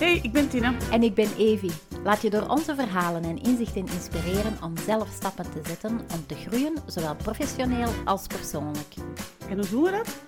Hey, 0.00 0.20
ik 0.22 0.32
ben 0.32 0.48
Tina. 0.48 0.74
En 0.90 1.02
ik 1.02 1.14
ben 1.14 1.36
Evi. 1.36 1.70
Laat 2.04 2.22
je 2.22 2.30
door 2.30 2.48
onze 2.48 2.74
verhalen 2.74 3.24
en 3.24 3.42
inzichten 3.42 3.86
inspireren 3.86 4.62
om 4.62 4.76
zelf 4.76 5.08
stappen 5.08 5.50
te 5.50 5.60
zetten 5.64 5.90
om 5.90 6.26
te 6.26 6.34
groeien, 6.34 6.74
zowel 6.86 7.16
professioneel 7.16 7.88
als 8.04 8.26
persoonlijk. 8.26 8.94
En 9.48 9.56
hoe 9.58 9.68
doen 9.68 9.82
we 9.82 9.90
dat? 9.90 10.22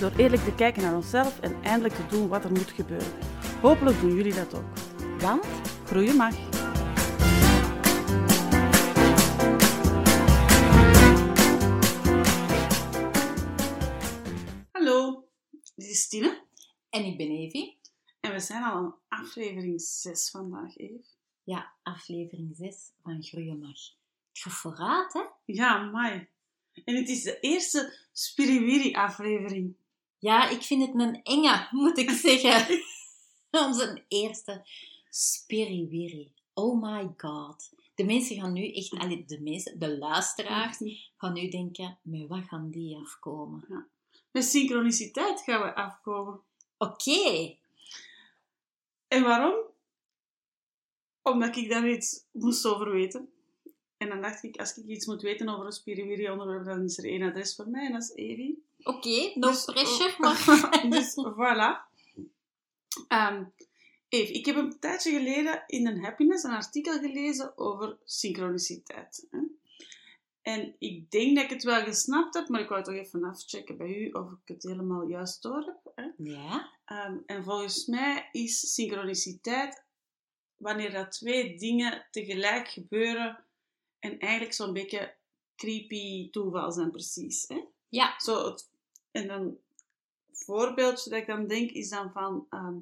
Door 0.00 0.12
eerlijk 0.16 0.44
te 0.44 0.54
kijken 0.54 0.82
naar 0.82 0.94
onszelf 0.94 1.40
en 1.40 1.62
eindelijk 1.62 1.94
te 1.94 2.06
doen 2.10 2.28
wat 2.28 2.44
er 2.44 2.50
moet 2.50 2.70
gebeuren. 2.70 3.12
Hopelijk 3.60 4.00
doen 4.00 4.14
jullie 4.14 4.34
dat 4.34 4.54
ook. 4.54 4.64
Want 5.20 5.44
Groeien 5.84 6.16
mag. 6.16 6.34
Hallo, 14.72 15.24
dit 15.74 15.90
is 15.90 16.08
Tine. 16.08 16.44
En 16.90 17.04
ik 17.04 17.16
ben 17.16 17.30
Evi. 17.30 17.76
We 18.36 18.42
zijn 18.42 18.62
al 18.62 18.72
aan 18.72 18.94
aflevering 19.08 19.80
6 19.80 20.30
vandaag, 20.30 20.76
Eve. 20.76 21.04
Ja, 21.44 21.72
aflevering 21.82 22.56
6 22.56 22.92
van 23.02 23.22
Groeien 23.22 23.58
mag. 23.58 23.78
Het 24.28 24.38
gaat 24.38 24.52
vooruit, 24.52 25.12
hè? 25.12 25.22
Ja, 25.44 25.82
mai. 25.82 26.28
En 26.84 26.94
het 26.96 27.08
is 27.08 27.22
de 27.22 27.40
eerste 27.40 27.98
Spiriwiri-aflevering. 28.12 29.76
Ja, 30.18 30.48
ik 30.48 30.62
vind 30.62 30.86
het 30.86 31.00
een 31.00 31.22
enge, 31.22 31.68
moet 31.70 31.98
ik 31.98 32.10
zeggen. 32.10 32.80
Onze 33.66 34.04
eerste 34.08 34.66
spiriwiri. 35.10 36.32
Oh 36.54 36.82
my 36.82 37.14
god. 37.16 37.70
De 37.94 38.04
mensen 38.04 38.36
gaan 38.36 38.52
nu 38.52 38.72
echt, 38.72 38.90
allee, 38.90 39.24
de 39.24 39.40
mensen, 39.40 39.78
de 39.78 39.98
luisteraars, 39.98 40.78
gaan 41.16 41.32
nu 41.32 41.48
denken, 41.48 41.98
met 42.02 42.28
wat 42.28 42.44
gaan 42.44 42.70
die 42.70 42.96
afkomen? 42.96 43.88
Met 44.30 44.44
synchroniciteit 44.44 45.40
gaan 45.40 45.62
we 45.62 45.74
afkomen. 45.74 46.40
Oké. 46.78 47.56
En 49.16 49.22
waarom? 49.22 49.54
Omdat 51.22 51.56
ik 51.56 51.68
daar 51.70 51.90
iets 51.90 52.24
moest 52.30 52.66
over 52.66 52.90
weten. 52.90 53.30
En 53.96 54.08
dan 54.08 54.20
dacht 54.20 54.42
ik, 54.42 54.56
als 54.56 54.76
ik 54.76 54.86
iets 54.86 55.06
moet 55.06 55.22
weten 55.22 55.48
over 55.48 55.66
een 55.66 55.72
spiriwiri 55.72 56.30
onderwerp, 56.30 56.64
dan 56.64 56.84
is 56.84 56.98
er 56.98 57.04
één 57.04 57.22
adres 57.22 57.54
voor 57.54 57.68
mij 57.68 57.86
en 57.86 57.92
dat 57.92 58.02
is 58.02 58.14
Evi. 58.14 58.62
Oké, 58.82 59.32
no 59.34 59.48
Dus- 59.48 59.64
pressure, 59.64 60.14
maar... 60.18 60.86
dus 60.90 61.14
voilà. 61.34 61.94
Ehm 63.08 63.44
Eve, 64.08 64.32
ik 64.32 64.46
heb 64.46 64.56
een 64.56 64.78
tijdje 64.78 65.10
geleden 65.10 65.64
in 65.66 65.86
een 65.86 66.04
Happiness 66.04 66.44
een 66.44 66.50
artikel 66.50 66.98
gelezen 66.98 67.58
over 67.58 67.96
synchroniciteit. 68.04 69.26
Hè? 69.30 69.38
En 70.46 70.74
ik 70.78 71.10
denk 71.10 71.36
dat 71.36 71.44
ik 71.44 71.50
het 71.50 71.62
wel 71.62 71.82
gesnapt 71.82 72.34
heb, 72.34 72.48
maar 72.48 72.60
ik 72.60 72.68
wou 72.68 72.82
toch 72.82 72.94
even 72.94 73.24
afchecken 73.24 73.76
bij 73.76 73.88
u 73.88 74.10
of 74.10 74.30
ik 74.30 74.48
het 74.48 74.62
helemaal 74.62 75.08
juist 75.08 75.42
door 75.42 75.64
heb. 75.64 75.92
Hè? 75.94 76.24
Ja? 76.30 76.72
Ehm, 76.84 77.16
en 77.26 77.44
volgens 77.44 77.86
mij 77.86 78.28
is 78.32 78.74
synchroniciteit 78.74 79.84
wanneer 80.56 80.92
dat 80.92 81.12
twee 81.12 81.58
dingen 81.58 82.06
tegelijk 82.10 82.68
gebeuren 82.68 83.44
en 83.98 84.18
eigenlijk 84.18 84.52
zo'n 84.52 84.72
beetje 84.72 85.14
creepy 85.56 86.30
toeval 86.30 86.72
zijn 86.72 86.90
precies. 86.90 87.48
Hè? 87.48 87.64
Ja. 87.88 88.14
Zo 88.18 88.44
het, 88.44 88.70
en 89.10 89.30
een 89.30 89.58
voorbeeldje 90.32 91.10
dat 91.10 91.20
ik 91.20 91.26
dan 91.26 91.46
denk 91.46 91.70
is 91.70 91.88
dan 91.88 92.12
van, 92.12 92.46
ehm, 92.50 92.76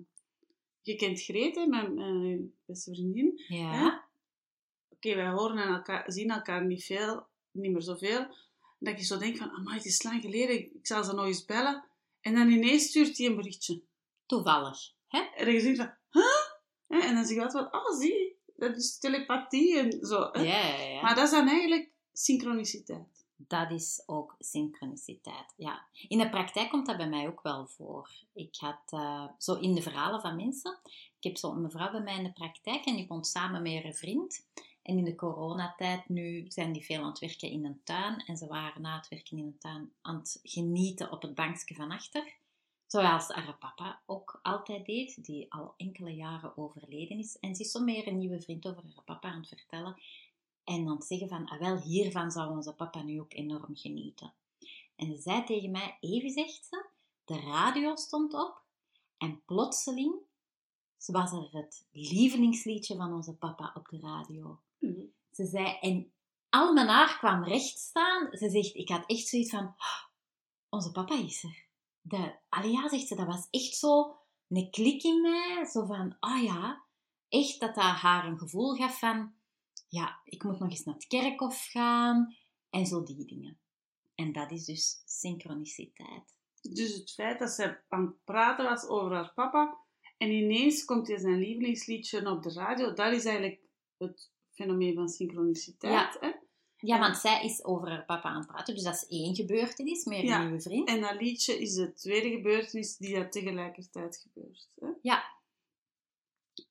je 0.83 0.97
kent 0.97 1.21
Greet, 1.21 1.55
hè, 1.55 1.67
mijn, 1.67 1.95
mijn 1.95 2.55
beste 2.65 2.95
vriendin. 2.95 3.43
Ja. 3.49 4.05
Oké, 4.89 5.15
wij 5.15 5.31
horen 5.31 5.59
en 5.59 5.69
elkaar, 5.69 6.13
zien 6.13 6.31
elkaar 6.31 6.65
niet 6.65 6.85
veel, 6.85 7.27
niet 7.55 7.73
meer 7.73 7.83
zoveel. 7.83 8.27
Dat 8.79 8.99
je 8.99 9.05
zo 9.05 9.19
denkt 9.19 9.39
van, 9.39 9.51
amai, 9.51 9.77
het 9.77 9.85
is 9.85 10.03
lang 10.03 10.23
geleden, 10.23 10.61
ik 10.61 10.87
zal 10.87 11.05
ze 11.05 11.15
nog 11.15 11.27
eens 11.27 11.45
bellen. 11.45 11.85
En 12.21 12.35
dan 12.35 12.49
ineens 12.49 12.85
stuurt 12.85 13.19
hij 13.19 13.27
een 13.27 13.37
berichtje. 13.37 13.83
Toevallig. 14.27 14.93
Hè? 15.09 15.21
En 15.21 15.45
dan 15.45 15.55
je 15.55 15.77
van, 15.77 15.95
huh? 16.11 16.23
Hè, 16.87 17.09
En 17.09 17.15
dan 17.15 17.25
zeg 17.25 17.37
je 17.37 17.43
altijd 17.43 17.69
van, 17.71 17.81
oh 17.81 17.99
zie, 17.99 18.37
dat 18.57 18.77
is 18.77 18.99
telepathie 18.99 19.79
en 19.79 20.07
zo. 20.07 20.29
Hè? 20.33 20.41
Ja, 20.43 20.67
ja, 20.67 20.85
ja. 20.85 21.03
Maar 21.03 21.15
dat 21.15 21.25
is 21.25 21.31
dan 21.31 21.49
eigenlijk 21.49 21.91
synchroniciteit. 22.13 23.27
Dat 23.37 23.71
is 23.71 24.03
ook 24.07 24.35
synchroniciteit. 24.39 25.55
Ja. 25.57 25.87
In 26.09 26.19
de 26.19 26.31
praktijk 26.31 26.71
komt 26.71 26.87
dat 26.87 26.97
bij 26.97 27.09
mij 27.09 27.27
ook 27.27 27.43
wel 27.43 27.67
voor. 27.67 28.11
Ik 28.33 28.57
had 28.57 28.83
eh, 28.87 29.29
zo 29.39 29.55
in 29.55 29.75
de 29.75 29.83
verhalen 29.83 30.21
van 30.21 30.37
mensen. 30.37 30.79
Ik 31.19 31.25
heb 31.31 31.37
zo 31.37 31.51
een 31.51 31.63
mevrouw 31.63 31.91
bij 31.91 32.01
mij 32.01 32.17
in 32.17 32.25
de 32.25 32.33
praktijk 32.33 32.85
en 32.85 32.97
die 32.97 33.07
komt 33.07 33.27
samen 33.27 33.63
met 33.63 33.83
haar 33.83 33.93
vriend. 33.93 34.47
En 34.85 34.99
in 34.99 35.05
de 35.05 35.15
coronatijd 35.15 36.09
nu 36.09 36.45
zijn 36.49 36.73
die 36.73 36.85
veel 36.85 37.03
aan 37.03 37.09
het 37.09 37.19
werken 37.19 37.51
in 37.51 37.65
een 37.65 37.81
tuin. 37.85 38.17
En 38.27 38.37
ze 38.37 38.47
waren 38.47 38.83
na 38.83 38.97
het 38.97 39.09
werken 39.09 39.39
in 39.39 39.45
een 39.45 39.59
tuin 39.59 39.93
aan 40.03 40.17
het 40.17 40.41
genieten 40.43 41.13
op 41.13 41.23
het 41.23 41.35
bankje 41.35 41.75
van 41.75 41.91
achter. 41.91 42.35
Zoals 42.87 43.29
haar 43.29 43.57
papa 43.59 44.03
ook 44.07 44.39
altijd 44.43 44.87
deed, 44.87 45.25
die 45.25 45.53
al 45.53 45.75
enkele 45.77 46.15
jaren 46.15 46.57
overleden 46.57 47.19
is. 47.19 47.39
En 47.39 47.55
ze 47.55 47.63
is 47.63 47.71
zo 47.71 47.81
meer 47.81 48.07
een 48.07 48.19
nieuwe 48.19 48.41
vriend 48.41 48.67
over 48.67 48.83
haar 48.83 49.05
papa 49.05 49.29
aan 49.29 49.39
het 49.39 49.49
vertellen. 49.49 49.97
En 50.65 50.85
dan 50.85 51.03
zeggen 51.03 51.29
van, 51.29 51.49
ah 51.49 51.61
wel, 51.61 51.81
hiervan 51.81 52.31
zou 52.31 52.51
onze 52.51 52.75
papa 52.75 53.03
nu 53.03 53.21
ook 53.21 53.35
enorm 53.35 53.77
genieten. 53.77 54.33
En 54.97 55.07
ze 55.07 55.23
zei 55.23 55.45
tegen 55.45 55.71
mij, 55.71 55.97
even 56.01 56.31
zegt 56.31 56.67
ze, 56.71 56.87
de 57.25 57.41
radio 57.41 57.97
stond 57.97 58.35
op 58.35 58.63
en 59.19 59.43
plotseling 59.45 60.15
was 61.07 61.33
er 61.33 61.49
het 61.53 61.85
lievelingsliedje 61.91 62.97
van 62.97 63.13
onze 63.13 63.35
papa 63.35 63.73
op 63.75 63.89
de 63.89 63.99
radio. 63.99 64.59
Ze 65.35 65.45
zei, 65.47 65.79
en 65.81 66.13
al 66.49 66.73
mijn 66.73 66.89
haar 66.89 67.19
kwam 67.19 67.45
recht 67.45 67.79
staan. 67.79 68.37
Ze 68.37 68.51
zegt, 68.51 68.75
ik 68.75 68.89
had 68.89 69.07
echt 69.07 69.27
zoiets 69.27 69.51
van, 69.51 69.65
"Oh, 69.65 70.05
onze 70.69 70.93
papa 70.93 71.19
is 71.19 71.43
er. 71.43 71.67
De, 72.01 72.35
allee, 72.49 72.73
ja, 72.73 72.89
zegt 72.89 73.07
ze, 73.07 73.15
dat 73.15 73.27
was 73.27 73.49
echt 73.51 73.75
zo 73.75 74.17
een 74.49 74.71
klik 74.71 75.03
in 75.03 75.21
mij. 75.21 75.65
Zo 75.65 75.87
van, 75.87 76.17
ah 76.21 76.43
ja, 76.43 76.85
echt 77.29 77.61
dat 77.61 77.75
dat 77.75 77.85
haar 77.85 78.27
een 78.27 78.39
gevoel 78.39 78.75
gaf 78.75 78.99
van, 78.99 79.35
ja, 79.89 80.21
ik 80.25 80.43
moet 80.43 80.59
nog 80.59 80.71
eens 80.71 80.85
naar 80.85 80.95
het 80.95 81.07
kerkhof 81.07 81.67
gaan. 81.71 82.37
En 82.71 82.87
zo 82.87 83.03
die 83.03 83.25
dingen. 83.25 83.59
En 84.15 84.33
dat 84.33 84.51
is 84.51 84.65
dus 84.65 85.03
synchroniciteit. 85.05 86.35
Dus 86.61 86.95
het 86.95 87.13
feit 87.13 87.39
dat 87.39 87.51
zij 87.51 87.83
aan 87.89 88.07
het 88.07 88.25
praten 88.25 88.65
was 88.65 88.87
over 88.87 89.13
haar 89.13 89.33
papa 89.35 89.85
en 90.17 90.31
ineens 90.31 90.85
komt 90.85 91.09
hij 91.09 91.19
zijn 91.19 91.39
lievelingsliedje 91.39 92.31
op 92.31 92.43
de 92.43 92.53
radio, 92.53 92.93
dat 92.93 93.13
is 93.13 93.25
eigenlijk 93.25 93.61
het 93.99 94.31
fenomeen 94.55 94.95
van 94.95 95.09
synchroniciteit. 95.09 96.17
Hè? 96.21 96.31
Ja, 96.77 96.99
want 96.99 97.17
zij 97.17 97.45
is 97.45 97.65
over 97.65 97.89
haar 97.89 98.05
papa 98.05 98.29
aan 98.29 98.39
het 98.39 98.47
praten. 98.47 98.75
Dus 98.75 98.83
dat 98.85 98.95
is 98.95 99.07
één 99.09 99.35
gebeurtenis, 99.35 100.05
meer 100.05 100.19
een 100.19 100.25
Ja. 100.25 100.43
nieuwe 100.43 100.61
vriend. 100.61 100.89
En 100.89 101.01
dat 101.01 101.21
liedje 101.21 101.59
is 101.61 101.75
de 101.75 101.93
tweede 101.95 102.31
gebeurtenis 102.31 102.97
die 102.97 103.15
dat 103.15 103.33
tegelijkertijd 103.33 104.17
gebeurt. 104.17 104.69
Hè? 104.81 104.87
Ja. 105.03 105.25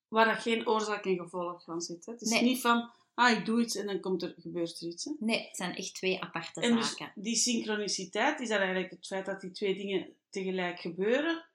Waar 0.07 0.25
dat 0.25 0.41
geen 0.41 0.67
oorzaak 0.67 1.05
en 1.05 1.15
gevolg 1.17 1.63
van 1.63 1.81
zit. 1.81 2.05
Hè? 2.05 2.11
Het 2.11 2.21
is 2.21 2.29
Nee. 2.29 2.41
niet 2.43 2.61
van, 2.61 2.91
ah, 3.13 3.37
ik 3.37 3.45
doe 3.45 3.61
iets 3.61 3.75
en 3.75 3.85
dan 3.85 3.99
komt 3.99 4.21
er, 4.23 4.35
gebeurt 4.37 4.81
er 4.81 4.87
iets. 4.87 5.03
Hè? 5.05 5.11
Nee, 5.19 5.47
het 5.47 5.55
zijn 5.55 5.75
echt 5.75 5.95
twee 5.95 6.21
aparte 6.23 6.61
En 6.61 6.75
dus 6.75 6.89
zaken. 6.89 7.11
die 7.21 7.35
synchroniciteit 7.35 8.39
is 8.39 8.49
dan 8.49 8.57
eigenlijk 8.59 8.91
het 8.91 9.07
feit 9.07 9.25
dat 9.25 9.41
die 9.41 9.51
twee 9.51 9.75
dingen 9.75 10.15
tegelijk 10.29 10.79
gebeuren. 10.79 11.45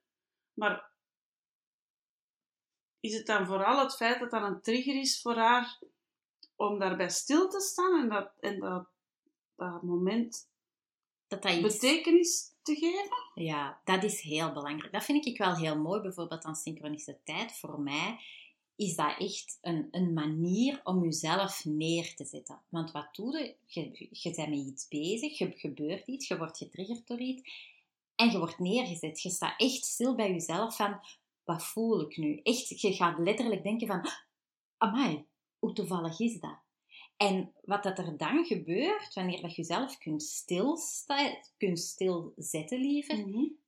Maar 0.55 0.91
is 3.01 3.15
het 3.15 3.27
dan 3.27 3.47
vooral 3.47 3.79
het 3.83 3.95
feit 3.97 4.21
dat 4.21 4.31
dat 4.31 4.43
een 4.43 4.61
trigger 4.63 5.01
is 5.01 5.21
voor 5.21 5.35
haar 5.37 5.79
om 6.59 6.79
daarbij 6.79 7.09
stil 7.09 7.49
te 7.49 7.61
staan 7.61 8.03
en 8.03 8.09
dat, 8.09 8.33
en 8.41 8.61
dat, 8.61 8.89
dat 9.57 9.83
moment 9.83 10.49
Dat 11.27 11.43
dat 11.43 11.53
iets... 11.53 11.63
betekenis 11.63 12.55
te 12.63 12.75
geven? 12.75 13.45
Ja, 13.45 13.81
dat 13.85 14.03
is 14.03 14.21
heel 14.21 14.53
belangrijk. 14.53 14.93
Dat 14.93 15.05
vind 15.05 15.27
ik 15.27 15.39
wel 15.39 15.57
heel 15.57 15.79
mooi, 15.79 16.01
bijvoorbeeld 16.01 16.45
aan 16.45 16.57
synchroniciteit. 16.57 17.59
Voor 17.59 17.81
mij 17.81 18.19
is 18.77 18.97
dat 18.97 19.19
echt 19.19 19.59
een, 19.61 19.89
een 19.91 20.13
manier 20.13 20.81
om 20.85 21.03
jezelf 21.03 21.65
neer 21.65 22.15
te 22.15 22.25
zetten. 22.25 22.61
Want 22.69 22.91
wat 22.91 23.15
doe 23.15 23.39
je? 23.39 23.57
Je, 23.67 24.09
je 24.11 24.31
bent 24.35 24.49
met 24.49 24.59
iets 24.59 24.89
bezig, 24.89 25.39
je 25.39 25.53
gebeurt 25.57 26.07
iets, 26.07 26.29
je 26.29 26.39
wordt 26.39 26.59
getriggerd 26.59 27.07
door 27.07 27.21
iets 27.21 27.51
en 28.15 28.31
je 28.31 28.39
wordt 28.39 28.59
neergezet. 28.59 29.23
Je 29.23 29.31
staat 29.31 29.61
echt 29.61 29.85
stil 29.85 30.15
bij 30.15 30.31
jezelf 30.31 30.77
van, 30.77 31.01
wat 31.45 31.65
voel 31.65 32.01
ik 32.01 32.17
nu? 32.17 32.41
Echt, 32.43 32.81
je 32.81 32.93
gaat 32.95 33.19
letterlijk 33.19 33.63
denken 33.63 33.87
van, 33.87 34.09
amai, 34.77 35.27
hoe 35.59 35.73
toevallig 35.73 36.21
is 36.21 36.41
dat? 36.41 36.59
En 37.17 37.53
wat 37.65 37.83
dat 37.83 37.99
er 37.99 38.17
dan 38.17 38.45
gebeurt, 38.45 39.15
wanneer 39.15 39.41
dat 39.41 39.51
je 39.51 39.57
jezelf 39.57 39.99
kunt, 39.99 40.23
stilsta, 40.23 41.37
kunt 41.57 41.79
stilzetten, 41.79 42.81
liever, 42.81 43.17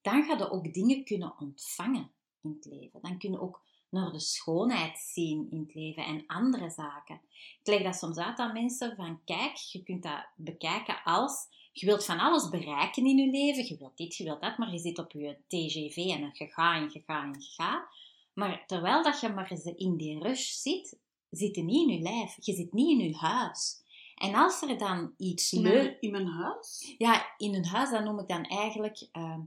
dan 0.02 0.24
ga 0.24 0.36
je 0.36 0.50
ook 0.50 0.74
dingen 0.74 1.04
kunnen 1.04 1.34
ontvangen 1.38 2.10
in 2.42 2.50
het 2.50 2.64
leven. 2.64 3.00
Dan 3.02 3.18
kun 3.18 3.30
je 3.30 3.40
ook 3.40 3.62
naar 3.88 4.12
de 4.12 4.20
schoonheid 4.20 4.98
zien 4.98 5.50
in 5.50 5.58
het 5.58 5.74
leven 5.74 6.04
en 6.04 6.24
andere 6.26 6.70
zaken. 6.70 7.20
Ik 7.60 7.66
leg 7.66 7.82
dat 7.82 7.94
soms 7.94 8.16
uit 8.16 8.38
aan 8.38 8.52
mensen 8.52 8.96
van, 8.96 9.20
kijk, 9.24 9.56
je 9.56 9.82
kunt 9.82 10.02
dat 10.02 10.26
bekijken 10.36 11.02
als, 11.04 11.46
je 11.72 11.86
wilt 11.86 12.04
van 12.04 12.18
alles 12.18 12.48
bereiken 12.48 13.04
in 13.04 13.16
je 13.16 13.30
leven, 13.30 13.66
je 13.66 13.76
wilt 13.78 13.96
dit, 13.96 14.16
je 14.16 14.24
wilt 14.24 14.40
dat, 14.40 14.58
maar 14.58 14.72
je 14.72 14.78
zit 14.78 14.98
op 14.98 15.12
je 15.12 15.36
TGV 15.48 15.96
en 15.96 16.30
je 16.32 16.46
gaat 16.46 16.76
en 16.76 16.90
je 16.92 17.02
gaat 17.06 17.24
en 17.24 17.40
je 17.40 17.46
gaat. 17.46 17.84
Maar 18.32 18.64
terwijl 18.66 19.02
dat 19.02 19.20
je 19.20 19.28
maar 19.28 19.52
in 19.76 19.96
die 19.96 20.18
rush 20.18 20.50
zit, 20.50 20.98
zit 21.46 21.64
niet 21.64 21.88
in 21.88 21.94
je 21.94 22.00
lijf, 22.00 22.36
je 22.40 22.54
zit 22.54 22.72
niet 22.72 23.00
in 23.00 23.08
je 23.08 23.16
huis. 23.16 23.78
En 24.14 24.34
als 24.34 24.62
er 24.62 24.78
dan 24.78 25.14
iets 25.16 25.50
leuks... 25.50 25.96
in 26.00 26.10
mijn 26.10 26.26
huis? 26.26 26.94
Ja, 26.98 27.34
in 27.36 27.54
een 27.54 27.66
huis, 27.66 27.90
dat 27.90 28.04
noem 28.04 28.18
ik 28.18 28.28
dan 28.28 28.44
eigenlijk... 28.44 29.06
ehm, 29.12 29.40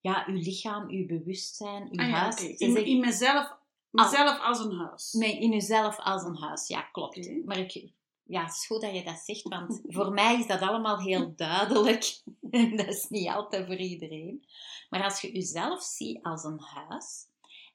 ja, 0.00 0.24
uw 0.26 0.34
lichaam, 0.34 0.88
uw 0.88 1.06
bewustzijn, 1.06 1.88
uw 1.90 1.98
Ah 1.98 2.08
ja, 2.08 2.14
huis. 2.14 2.40
in, 2.40 2.86
in 2.86 3.00
mezelf 3.00 3.56
Mezelf 3.90 4.40
als 4.40 4.58
een 4.58 4.78
huis. 4.78 5.12
Nee, 5.12 5.38
in 5.38 5.50
jezelf 5.50 5.98
als 5.98 6.22
een 6.22 6.36
huis. 6.36 6.68
Ja, 6.68 6.80
klopt. 6.80 7.44
Maar 7.44 7.58
ik, 7.58 7.90
ja, 8.22 8.44
het 8.44 8.54
is 8.54 8.66
goed 8.66 8.80
dat 8.80 8.94
je 8.94 9.04
dat 9.04 9.18
zegt, 9.18 9.42
want 9.42 9.80
voor 9.96 10.12
mij 10.12 10.38
is 10.38 10.46
dat 10.46 10.60
allemaal 10.60 10.98
heel 11.00 11.32
duidelijk. 11.36 12.04
En 12.50 12.76
dat 12.76 12.86
is 12.86 13.06
niet 13.08 13.28
altijd 13.28 13.66
voor 13.66 13.76
iedereen. 13.76 14.44
Maar 14.90 15.02
als 15.04 15.20
je 15.20 15.32
jezelf 15.32 15.82
ziet 15.82 16.22
als 16.22 16.44
een 16.44 16.60
huis, 16.60 17.26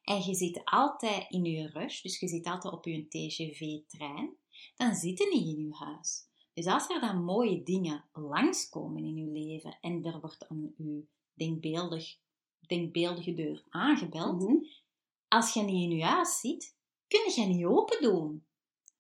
en 0.03 0.21
je 0.23 0.33
zit 0.33 0.61
altijd 0.63 1.29
in 1.29 1.43
je 1.45 1.67
rush, 1.67 2.01
dus 2.01 2.19
je 2.19 2.27
zit 2.27 2.45
altijd 2.45 2.73
op 2.73 2.85
je 2.85 3.07
TGV-trein, 3.07 4.37
dan 4.75 4.95
zit 4.95 5.17
je 5.17 5.29
niet 5.33 5.57
in 5.57 5.65
je 5.65 5.73
huis. 5.75 6.29
Dus 6.53 6.65
als 6.65 6.89
er 6.89 6.99
dan 7.01 7.23
mooie 7.23 7.63
dingen 7.63 8.05
langskomen 8.13 9.03
in 9.03 9.15
je 9.15 9.25
leven 9.25 9.77
en 9.81 10.03
er 10.05 10.19
wordt 10.19 10.47
aan 10.47 10.73
je 10.77 11.03
denkbeeldig, 11.33 12.17
denkbeeldige 12.67 13.33
deur 13.33 13.63
aangebeld, 13.69 14.41
Mhm. 14.41 14.63
als 15.27 15.53
je 15.53 15.61
niet 15.61 15.91
in 15.91 15.97
je 15.97 16.03
huis 16.03 16.39
zit, 16.39 16.75
kun 17.07 17.31
je 17.35 17.45
niet 17.53 17.65
open 17.65 18.01
doen. 18.01 18.45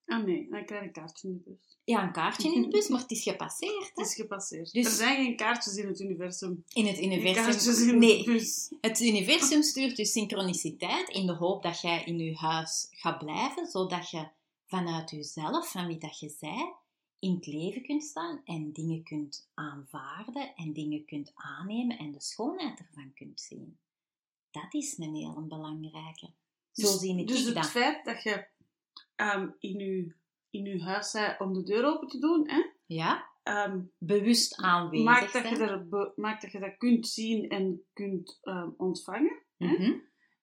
Ah 0.05 0.25
nee, 0.25 0.49
dan 0.49 0.65
krijg 0.65 0.83
ik 0.85 0.93
kaartje 0.93 1.27
in 1.27 1.33
de 1.33 1.39
bus. 1.49 1.79
Ja, 1.91 2.03
een 2.03 2.11
kaartje 2.11 2.53
in 2.53 2.61
de 2.61 2.67
bus, 2.67 2.87
maar 2.87 2.99
het 3.01 3.11
is 3.11 3.23
gepasseerd. 3.23 3.91
Het 3.95 4.05
is 4.07 4.15
gepasseerd. 4.15 4.71
Dus- 4.73 4.85
Er 4.85 4.91
zijn 4.91 5.15
geen 5.25 5.35
kaartjes 5.35 5.75
in 5.75 5.87
het 5.87 5.99
universum. 5.99 6.63
In 6.73 6.85
het 6.85 7.01
universum. 7.01 7.43
kaartjes 7.43 7.81
in 7.81 7.87
de 7.87 7.93
Nee, 7.93 8.23
bus. 8.23 8.71
het 8.81 8.99
universum 8.99 9.63
stuurt 9.63 9.95
dus 9.95 10.11
synchroniciteit 10.11 11.09
in 11.09 11.25
de 11.25 11.33
hoop 11.33 11.63
dat 11.63 11.81
jij 11.81 12.03
in 12.03 12.19
je 12.19 12.35
huis 12.35 12.87
gaat 12.91 13.17
blijven, 13.19 13.67
zodat 13.67 14.09
je 14.09 14.27
vanuit 14.65 15.09
jezelf, 15.09 15.71
van 15.71 15.87
wie 15.87 15.97
dat 15.97 16.19
je 16.19 16.29
zij, 16.39 16.73
in 17.19 17.33
het 17.35 17.45
leven 17.45 17.81
kunt 17.83 18.03
staan 18.03 18.41
en 18.45 18.71
dingen 18.73 19.03
kunt 19.03 19.49
aanvaarden 19.53 20.53
en 20.55 20.73
dingen 20.73 21.05
kunt 21.05 21.31
aannemen 21.35 21.97
en 21.97 22.11
de 22.11 22.21
schoonheid 22.21 22.79
ervan 22.79 23.11
kunt 23.13 23.41
zien. 23.41 23.77
Dat 24.51 24.73
is 24.73 24.97
een 24.97 25.15
heel 25.15 25.45
belangrijke. 25.47 26.29
Zo 26.71 26.81
Dus- 26.91 26.99
zie 26.99 27.17
ik 27.19 27.27
Dus 27.27 27.45
het 27.45 27.55
dat. 27.55 27.69
feit 27.69 28.05
dat 28.05 28.23
je 28.23 28.45
ehm, 29.15 29.47
in, 29.59 29.79
je, 29.79 30.13
in 30.51 30.63
je 30.65 30.83
huis 30.83 31.11
bent 31.11 31.39
om 31.39 31.53
de 31.53 31.63
deur 31.63 31.85
open 31.85 32.07
te 32.07 32.19
doen, 32.19 32.49
hè, 32.49 32.61
Ja? 32.85 33.29
ehm, 33.43 33.81
Bewust 33.97 34.55
aanwezig 34.61 35.05
maakt, 35.05 35.33
dat 35.33 35.49
je 35.49 35.55
zijn. 35.55 35.69
er 35.69 35.87
be- 35.87 36.13
maakt 36.15 36.41
dat 36.41 36.51
je 36.51 36.59
dat 36.59 36.77
kunt 36.77 37.07
zien 37.07 37.49
en 37.49 37.85
kunt 37.93 38.37
ehm, 38.41 38.69
ontvangen. 38.77 39.43
hè. 39.57 39.67
Mhm. 39.67 39.99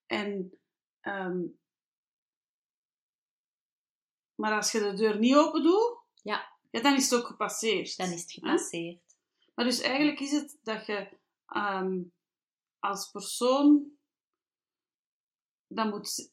En, 0.06 0.58
ehm, 1.00 1.40
maar 4.34 4.52
als 4.52 4.72
je 4.72 4.78
de 4.80 4.94
deur 4.94 5.18
niet 5.18 5.34
open 5.34 5.62
doet, 5.62 5.98
Ja. 6.22 6.48
ja, 6.70 6.80
dan 6.80 6.94
is 6.94 7.10
het 7.10 7.20
ook 7.20 7.26
gepasseerd. 7.26 7.96
Dan 7.96 8.10
is 8.10 8.20
het 8.22 8.32
gepasseerd. 8.32 9.02
Maar 9.54 9.64
dus 9.64 9.80
eigenlijk 9.80 10.20
is 10.20 10.30
het 10.30 10.58
dat 10.62 10.86
je 10.86 11.08
als 12.78 13.10
persoon 13.10 13.90
dan 15.66 15.88
moet, 15.88 16.32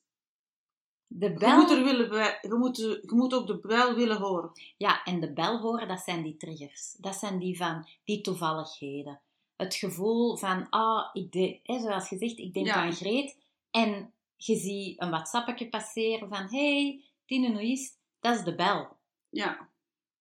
De 1.18 1.26
je, 1.30 1.34
bel... 1.34 1.56
moet 1.58 1.72
er 1.72 1.84
willen 1.84 2.10
bij- 2.10 2.38
je, 2.42 2.54
moet, 2.54 2.78
je 2.78 3.04
moet 3.16 3.34
ook 3.34 3.48
de 3.48 3.58
bel 3.60 3.96
willen 3.96 4.18
horen. 4.18 4.52
Ja, 4.78 5.04
en 5.04 5.20
de 5.20 5.34
bel 5.34 5.60
horen, 5.60 5.88
dat 5.88 6.00
zijn 6.00 6.24
die 6.24 6.38
triggers. 6.38 6.96
Dat 6.98 7.16
zijn 7.16 7.40
die 7.40 7.58
van 7.58 7.88
die 8.04 8.22
toevalligheden. 8.22 9.20
Het 9.56 9.76
gevoel 9.76 10.38
van, 10.38 10.70
ah, 10.70 11.10
ik 11.14 11.32
de, 11.32 11.60
hè, 11.64 11.80
zoals 11.80 12.08
gezegd, 12.08 12.38
ik 12.38 12.54
denk 12.54 12.66
Ja. 12.66 12.74
aan 12.76 12.94
Greet. 12.94 13.38
En 13.72 14.14
je 14.38 14.56
ziet 14.56 15.02
een 15.02 15.10
WhatsAppje 15.10 15.70
passeren 15.70 16.30
van, 16.30 16.48
hey, 16.50 17.02
Tine, 17.26 17.52
hoe 17.52 17.72
is? 17.72 17.94
Dat 18.20 18.36
is 18.38 18.44
de 18.44 18.56
bel. 18.56 18.88
Ja, 19.30 19.70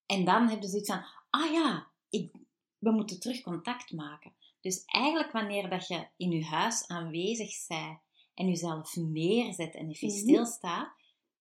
En 0.06 0.24
dan 0.24 0.48
heb 0.48 0.62
je 0.62 0.68
zoiets 0.68 0.90
van, 0.90 1.04
ah 1.30 1.52
ja, 1.52 1.86
ik, 2.10 2.32
we 2.78 2.90
moeten 2.90 3.20
terug 3.20 3.40
contact 3.42 3.92
maken. 3.92 4.32
Dus 4.60 4.84
eigenlijk 4.84 5.32
wanneer 5.32 5.68
dat 5.68 5.86
je 5.88 6.06
in 6.16 6.30
je 6.30 6.44
huis 6.44 6.86
aanwezig 6.88 7.66
bent 7.68 7.98
en 8.34 8.46
jezelf 8.48 8.96
neerzet 8.96 9.74
en 9.74 9.88
even 9.90 10.08
Mhm. 10.08 10.16
stilstaat, 10.16 10.92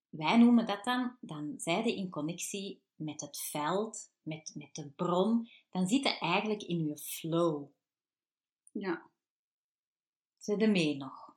wij 0.10 0.38
noemen 0.38 0.66
dat 0.66 0.84
dan, 0.84 1.18
dan 1.20 1.54
zij 1.58 1.84
je 1.84 1.96
in 1.96 2.10
connectie 2.10 2.82
met 2.96 3.22
het 3.22 3.38
veld, 3.38 4.12
met, 4.22 4.52
met 4.56 4.76
de 4.76 4.90
bron, 4.90 5.50
dan 5.72 5.88
zit 5.88 6.04
je 6.04 6.18
eigenlijk 6.18 6.64
in 6.64 6.86
je 6.86 6.98
flow. 6.98 7.66
ja, 8.72 9.10
Zit 10.38 10.60
je 10.60 10.68
mee 10.68 10.98
nog? 10.98 11.36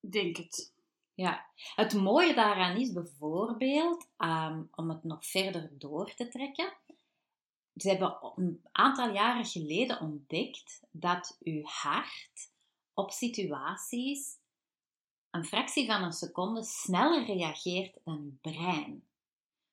ik 0.00 0.12
denk 0.12 0.36
het. 0.36 0.72
Ja, 1.14 1.46
het 1.74 1.92
mooie 1.94 2.34
daaraan 2.34 2.76
is 2.76 2.92
bijvoorbeeld, 2.92 4.08
ehm, 4.16 4.62
om 4.70 4.88
het 4.90 5.04
nog 5.04 5.26
verder 5.26 5.78
door 5.78 6.14
te 6.14 6.28
trekken, 6.28 6.76
ze 7.76 7.88
hebben 7.88 8.18
een 8.36 8.60
aantal 8.72 9.12
jaren 9.12 9.44
geleden 9.44 10.00
ontdekt 10.00 10.80
dat 10.90 11.36
uw 11.40 11.62
hart 11.62 12.52
op 12.94 13.10
situaties 13.10 14.38
een 15.30 15.44
fractie 15.44 15.86
van 15.86 16.02
een 16.02 16.12
seconde 16.12 16.62
sneller 16.64 17.24
reageert 17.24 17.98
dan 18.04 18.18
uw 18.22 18.38
brein. 18.52 19.04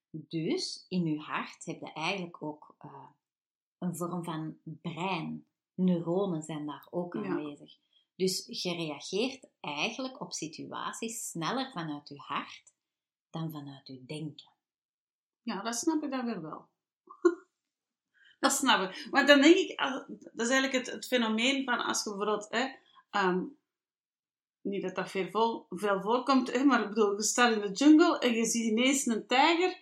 Dus 0.09 0.86
in 0.89 1.06
uw 1.06 1.19
hart 1.19 1.65
heb 1.65 1.80
je 1.80 1.94
eigenlijk 1.94 2.42
ook 2.44 2.75
eh, 2.80 3.07
een 3.77 3.95
vorm 3.95 4.24
van 4.24 4.57
brein. 4.63 5.45
Neuronen 5.74 6.42
zijn 6.44 6.65
daar 6.65 6.88
ook 6.89 7.13
Ja. 7.13 7.21
aanwezig. 7.24 7.77
Dus 8.15 8.45
je 8.63 8.74
reageert 8.75 9.48
eigenlijk 9.59 10.21
op 10.21 10.33
situaties 10.33 11.30
sneller 11.30 11.71
vanuit 11.71 12.07
je 12.09 12.18
hart 12.18 12.74
dan 13.30 13.51
vanuit 13.51 13.88
je 13.88 14.06
denken. 14.06 14.50
Ja, 15.42 15.62
dat 15.62 15.75
snap 15.75 16.04
ik 16.04 16.12
dan 16.12 16.25
weer 16.25 16.42
wel. 16.42 16.68
dat 18.39 18.51
snap 18.54 18.89
ik. 18.89 19.07
Maar 19.12 19.25
dan 19.25 19.42
denk 19.42 19.56
ik, 19.56 19.80
als- 19.80 20.06
dat 20.07 20.45
is 20.48 20.50
eigenlijk 20.50 20.74
het, 20.86 20.95
het 20.95 21.07
fenomeen 21.07 21.63
van 21.63 21.80
als 21.86 22.04
je 22.04 22.09
bijvoorbeeld, 22.09 22.48
hè, 22.50 22.68
ehm, 23.09 23.44
niet 24.68 24.81
dat 24.81 24.96
dat 24.96 25.10
veel, 25.10 25.30
vol, 25.30 25.66
veel 25.69 26.02
voorkomt, 26.02 26.52
hè, 26.52 26.64
maar 26.64 26.81
ik 26.81 26.88
bedoel, 26.90 27.16
je 27.16 27.24
staat 27.24 27.52
in 27.54 27.62
de 27.62 27.72
jungle 27.72 28.19
en 28.19 28.34
je 28.34 28.46
ziet 28.46 28.72
ineens 28.72 29.06
een 29.06 29.28
tijger, 29.28 29.78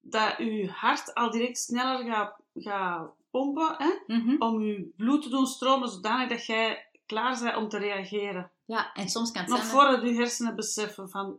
dat 0.00 0.34
je 0.38 0.68
hart 0.70 1.14
al 1.14 1.30
direct 1.30 1.58
sneller 1.58 2.04
gaat, 2.12 2.40
gaat 2.54 3.10
pompen, 3.30 3.74
hè, 3.78 4.14
Mhm. 4.16 4.42
om 4.42 4.60
je 4.62 4.92
bloed 4.96 5.22
te 5.22 5.28
doen 5.28 5.46
stromen, 5.46 5.88
zodanig 5.88 6.28
dat 6.28 6.46
jij 6.46 6.86
klaar 7.06 7.40
bent 7.42 7.56
om 7.56 7.68
te 7.68 7.78
reageren. 7.78 8.50
Ja, 8.64 8.92
en 8.92 9.08
soms 9.08 9.30
kan 9.30 9.40
het 9.42 9.50
Nog 9.50 9.58
zijn... 9.60 9.70
voordat 9.70 10.02
je 10.02 10.14
hersenen 10.14 10.54
beseffen 10.56 11.08
van, 11.10 11.38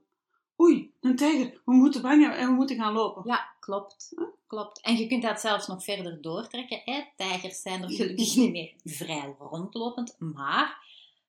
oei, 0.61 0.93
een 1.01 1.15
tijger, 1.15 1.61
we 1.65 1.73
moeten 1.73 2.01
bang 2.01 2.33
en 2.33 2.47
we 2.47 2.53
moeten 2.53 2.75
gaan 2.75 2.93
lopen. 2.93 3.21
Ja, 3.25 3.49
klopt. 3.59 4.13
klopt. 4.47 4.81
En 4.81 4.95
je 4.97 5.07
kunt 5.07 5.21
dat 5.23 5.39
zelfs 5.39 5.67
nog 5.67 5.83
verder 5.83 6.21
doortrekken. 6.21 6.81
Hè? 6.85 7.03
Tijgers 7.15 7.61
zijn 7.61 7.83
er 7.83 7.89
gelukkig 7.95 8.35
niet 8.35 8.51
meer 8.51 8.73
vrij 8.83 9.35
rondlopend, 9.39 10.15
maar 10.19 10.85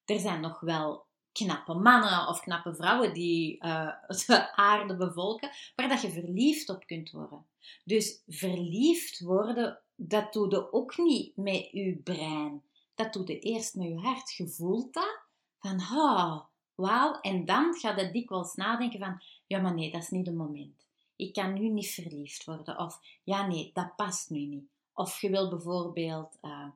er 0.09 0.19
zijn 0.19 0.41
nog 0.41 0.61
wel 0.61 1.07
knappe 1.33 1.75
mannen 1.75 2.29
of 2.29 2.41
knappe 2.41 2.75
vrouwen 2.75 3.13
die 3.13 3.59
eh, 3.59 3.93
de 4.27 4.53
aarde 4.55 4.97
bevolken, 4.97 5.51
waar 5.77 5.89
dat 5.89 6.03
je 6.03 6.11
verliefd 6.11 6.69
op 6.69 6.87
kunt 6.87 7.11
worden. 7.11 7.47
Dus 7.85 8.23
verliefd 8.27 9.21
worden, 9.21 9.81
dat 9.95 10.33
doe 10.33 10.51
je 10.51 10.73
ook 10.73 10.97
niet 10.97 11.37
met 11.37 11.69
je 11.71 12.01
brein. 12.05 12.63
Dat 12.95 13.13
doe 13.13 13.27
je 13.27 13.39
eerst 13.39 13.75
met 13.75 13.87
je 13.87 13.99
hart. 13.99 14.35
Je 14.35 14.49
voelt 14.49 14.95
dat, 14.95 15.21
van, 15.59 15.81
oh, 15.81 16.41
wauw. 16.75 17.21
En 17.21 17.45
dan 17.45 17.75
gaat 17.75 18.01
je 18.01 18.11
dikwijls 18.11 18.55
nadenken 18.55 18.99
van, 18.99 19.23
ja, 19.47 19.61
maar 19.61 19.75
nee, 19.75 19.91
dat 19.91 20.03
is 20.03 20.09
niet 20.09 20.27
het 20.27 20.35
moment. 20.35 20.87
Ik 21.17 21.33
kan 21.33 21.53
nu 21.53 21.69
niet 21.69 21.91
verliefd 21.91 22.45
worden. 22.45 22.79
Of, 22.79 23.01
ja, 23.25 23.47
nee, 23.47 23.71
dat 23.73 23.97
past 23.97 24.31
nu 24.31 24.41
niet. 24.41 24.69
Of 24.95 25.21
je 25.21 25.31
wil 25.31 25.49
bijvoorbeeld 25.49 26.39
eh, 26.41 26.69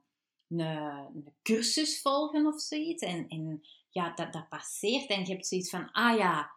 een, 0.61 1.33
cursus 1.43 2.01
volgen 2.01 2.47
of 2.47 2.61
zoiets. 2.61 3.03
En, 3.03 3.29
en 3.29 3.63
ja, 3.91 4.15
dat, 4.15 4.33
dat 4.33 4.49
passeert. 4.49 5.11
En 5.11 5.25
je 5.25 5.33
hebt 5.33 5.47
zoiets 5.47 5.71
van, 5.71 5.93
ah 5.93 6.17
ja, 6.17 6.51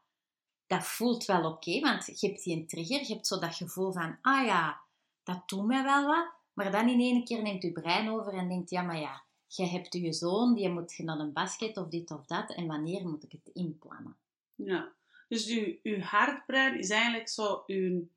dat 0.68 0.84
voelt 0.84 1.26
wel 1.26 1.52
oké. 1.52 1.80
want 1.80 2.20
je 2.20 2.28
hebt 2.28 2.44
die 2.44 2.56
een 2.56 2.68
trigger. 2.68 3.00
Je 3.00 3.14
hebt 3.14 3.28
zo 3.28 3.40
dat 3.40 3.56
gevoel 3.56 3.92
van, 3.92 4.18
ah 4.22 4.46
ja, 4.46 4.82
dat 5.24 5.50
doet 5.50 5.66
mij 5.66 5.84
wel 5.84 6.06
wat. 6.06 6.34
Maar 6.54 6.72
dan 6.72 6.90
in 6.90 7.00
één 7.00 7.24
keer 7.24 7.42
neemt 7.42 7.62
je 7.62 7.72
brein 7.72 8.10
over 8.10 8.34
en 8.34 8.48
denkt, 8.48 8.70
ja, 8.70 8.82
maar 8.82 9.00
ja, 9.00 9.24
je 9.48 9.66
hebt 9.66 9.94
je 9.94 10.14
zoon, 10.14 10.54
die 10.54 10.70
moet 10.70 10.98
naar 10.98 11.20
een 11.20 11.34
basket 11.34 11.78
of 11.78 11.88
dit 11.88 12.12
of 12.12 12.26
dat. 12.26 12.54
En 12.54 12.68
wanneer 12.68 13.08
moet 13.08 13.24
ik 13.24 13.32
het 13.32 13.50
inplannen? 13.54 14.18
Ja. 14.56 14.94
Dus 15.28 15.48
uw, 15.48 15.76
uw 15.84 16.00
hartbrein 16.00 16.80
is 16.80 16.90
eigenlijk 16.90 17.30
zo 17.30 17.64
uw, 17.66 18.08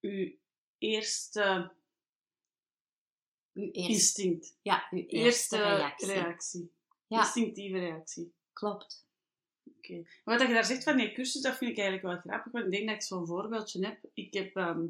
uw 0.00 0.32
eerste 0.78 1.72
Uw 3.56 3.70
eerste, 3.70 3.92
instinct. 3.92 4.56
ja, 4.62 4.86
uw 4.90 4.98
Eerste, 4.98 5.16
eerste 5.16 5.56
reactie. 5.56 6.06
reactie. 6.12 6.72
Ja, 7.06 7.18
Instinctieve 7.18 7.78
reactie. 7.78 8.32
klopt. 8.52 9.04
Oké. 9.76 10.04
Wat 10.24 10.40
je 10.40 10.48
daar 10.48 10.64
zegt 10.64 10.82
van 10.82 10.96
die 10.96 11.12
cursus, 11.12 11.42
dat 11.42 11.56
vind 11.56 11.70
ik 11.70 11.78
eigenlijk 11.78 12.06
wel 12.06 12.18
grappig. 12.32 12.52
Want 12.52 12.64
ik 12.64 12.70
denk 12.70 12.86
dat 12.86 12.94
ik 12.94 13.02
zo'n 13.02 13.26
voorbeeldje 13.26 13.86
heb. 13.86 13.98
Ik 14.14 14.34
heb... 14.34 14.56
ehm, 14.56 14.84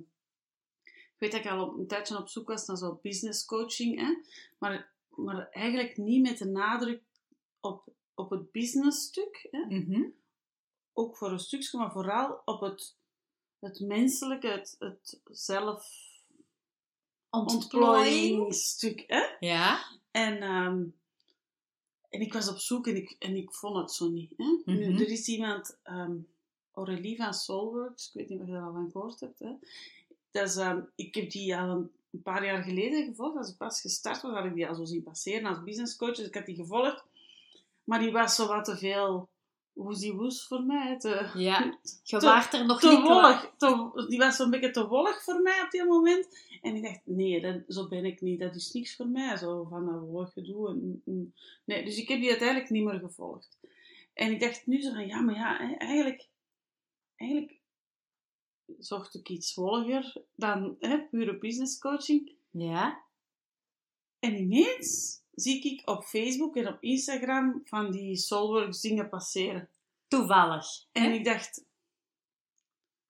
ik 0.84 1.22
weet 1.22 1.32
dat 1.32 1.40
ik 1.44 1.50
al 1.50 1.66
op, 1.68 1.78
een 1.78 1.86
tijdje 1.86 2.18
op 2.18 2.28
zoek 2.28 2.48
was 2.48 2.66
naar 2.66 2.76
zo'n 2.76 2.98
business 3.02 3.44
coaching. 3.44 3.98
Hè? 4.00 4.14
Maar, 4.58 4.92
maar 5.08 5.48
eigenlijk 5.50 5.96
niet 5.96 6.22
met 6.22 6.38
de 6.38 6.44
nadruk 6.44 7.02
op, 7.60 7.88
op 8.14 8.30
het 8.30 8.52
business 8.52 9.06
stuk. 9.06 9.48
Hè? 9.50 9.58
Mhm. 9.64 10.02
ook 10.92 11.16
voor 11.16 11.30
een 11.32 11.38
stukje, 11.38 11.78
maar 11.78 11.92
vooral 11.92 12.42
op 12.44 12.60
het, 12.60 12.96
het 13.58 13.80
menselijke, 13.80 14.48
het, 14.48 14.76
het 14.78 15.20
Ontplooiing. 15.24 16.05
Zelfontplooiingsstuk. 17.30 19.04
Hè? 19.06 19.22
Ja. 19.40 19.84
En, 20.10 20.42
ehm, 20.42 20.84
En 22.08 22.20
ik 22.22 22.32
was 22.32 22.48
op 22.48 22.58
zoek 22.58 22.86
en 22.86 22.96
ik, 22.96 23.16
en 23.18 23.36
ik 23.36 23.52
vond 23.52 23.76
het 23.76 23.92
zo 23.92 24.08
niet. 24.08 24.32
Hè? 24.36 24.44
Nu, 24.64 24.90
Mhm. 24.90 25.00
er 25.00 25.08
is 25.08 25.28
iemand, 25.28 25.78
ehm 25.82 26.16
Aurélie 26.72 27.16
van 27.16 27.34
Soulworks, 27.34 28.06
ik 28.06 28.12
weet 28.14 28.28
niet 28.28 28.40
of 28.40 28.46
je 28.46 28.52
daar 28.52 28.62
al 28.62 28.72
van 28.72 28.90
gehoord 28.90 29.20
hebt. 29.20 29.38
Hè? 29.38 29.52
Dat 30.30 30.48
is, 30.48 30.56
ehm, 30.56 30.80
ik 30.94 31.14
heb 31.14 31.30
die 31.30 31.56
al 31.56 31.68
een, 31.68 31.90
een 32.10 32.22
paar 32.22 32.44
jaar 32.44 32.62
geleden 32.62 33.04
gevolgd. 33.06 33.36
Als 33.36 33.48
ik 33.50 33.56
pas 33.56 33.80
gestart 33.80 34.22
was, 34.22 34.32
had 34.34 34.44
ik 34.44 34.54
die 34.54 34.68
al 34.68 34.74
zo 34.74 34.84
zien 34.84 35.02
passeren 35.02 35.48
als 35.48 35.62
business 35.62 35.96
coach. 35.96 36.16
Dus 36.16 36.26
ik 36.26 36.34
had 36.34 36.46
die 36.46 36.54
gevolgd. 36.54 37.04
Maar 37.84 37.98
die 37.98 38.12
was 38.12 38.34
zo 38.34 38.46
wat 38.46 38.64
te 38.64 38.76
veel 38.76 39.28
woezie 39.76 40.12
woes 40.12 40.46
voor 40.46 40.62
mij. 40.62 40.98
Te, 40.98 41.30
Ja, 41.34 41.78
je 42.02 42.18
waart 42.18 42.52
er 42.52 42.66
nog 42.66 42.80
te 42.80 42.88
niet 42.88 43.00
wollig. 43.00 43.52
Te, 43.56 44.06
die 44.08 44.18
was 44.18 44.36
zo'n 44.36 44.50
beetje 44.50 44.70
te 44.70 44.86
wollig 44.86 45.22
voor 45.22 45.40
mij 45.40 45.62
op 45.62 45.70
die 45.70 45.84
moment. 45.84 46.38
En 46.62 46.76
ik 46.76 46.82
dacht, 46.82 47.00
nee, 47.04 47.40
dat, 47.40 47.62
zo 47.68 47.88
ben 47.88 48.04
ik 48.04 48.20
niet. 48.20 48.40
Dat 48.40 48.54
is 48.54 48.72
niks 48.72 48.96
voor 48.96 49.06
mij. 49.08 49.36
Zo 49.36 49.64
van 49.64 49.86
dat 49.86 50.00
wollig 50.00 50.32
gedoe. 50.32 50.68
En, 50.68 51.02
en- 51.06 51.34
nee, 51.64 51.84
dus 51.84 51.98
ik 51.98 52.08
heb 52.08 52.20
die 52.20 52.28
uiteindelijk 52.30 52.70
niet 52.70 52.84
meer 52.84 52.98
gevolgd. 52.98 53.58
En 54.14 54.32
ik 54.32 54.40
dacht 54.40 54.66
nu 54.66 54.82
zo 54.82 54.92
van, 54.92 55.06
ja, 55.06 55.20
maar 55.20 55.34
ja, 55.34 55.78
eigenlijk, 55.78 56.28
eigenlijk 57.16 57.60
zocht 58.78 59.14
ik 59.14 59.28
iets 59.28 59.54
wolliger 59.54 60.22
dan 60.34 60.76
hè, 60.80 60.98
pure 61.02 61.38
business 61.38 61.78
coaching. 61.78 62.32
Ja, 62.50 63.04
En 64.18 64.34
ineens 64.36 65.22
zie 65.36 65.62
ik 65.62 65.88
op 65.88 66.04
Facebook 66.04 66.56
en 66.56 66.68
op 66.68 66.76
Instagram 66.80 67.60
van 67.64 67.90
die 67.90 68.16
Soulworks 68.16 68.80
dingen 68.80 69.08
passeren. 69.08 69.68
toevallig. 70.08 70.66
En 70.92 71.12
ik 71.12 71.24
dacht, 71.24 71.64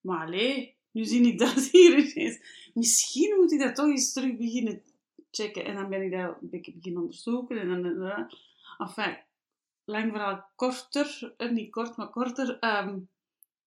maar 0.01 0.25
allee, 0.25 0.75
nu 0.91 1.05
zie 1.05 1.27
ik 1.27 1.39
dat 1.39 1.63
hier 1.71 1.97
ineens. 1.97 2.39
Misschien 2.73 3.35
moet 3.35 3.51
ik 3.51 3.59
dat 3.59 3.75
toch 3.75 3.87
eens 3.87 4.13
terug 4.13 4.37
beginnen 4.37 4.81
checken. 5.31 5.65
En 5.65 5.75
dan 5.75 5.89
ben 5.89 6.01
ik 6.01 6.11
dat 6.11 6.37
een 6.41 6.49
beetje 6.49 6.73
beginnen 6.73 7.01
onderzoeken. 7.01 7.59
En 7.59 7.81
dan, 7.81 8.29
enfin, 8.77 9.17
lang 9.85 10.11
verhaal 10.11 10.49
korter, 10.55 11.33
eh, 11.37 11.49
niet 11.49 11.71
kort, 11.71 11.97
maar 11.97 12.09
korter. 12.09 12.59
ehm, 12.59 12.99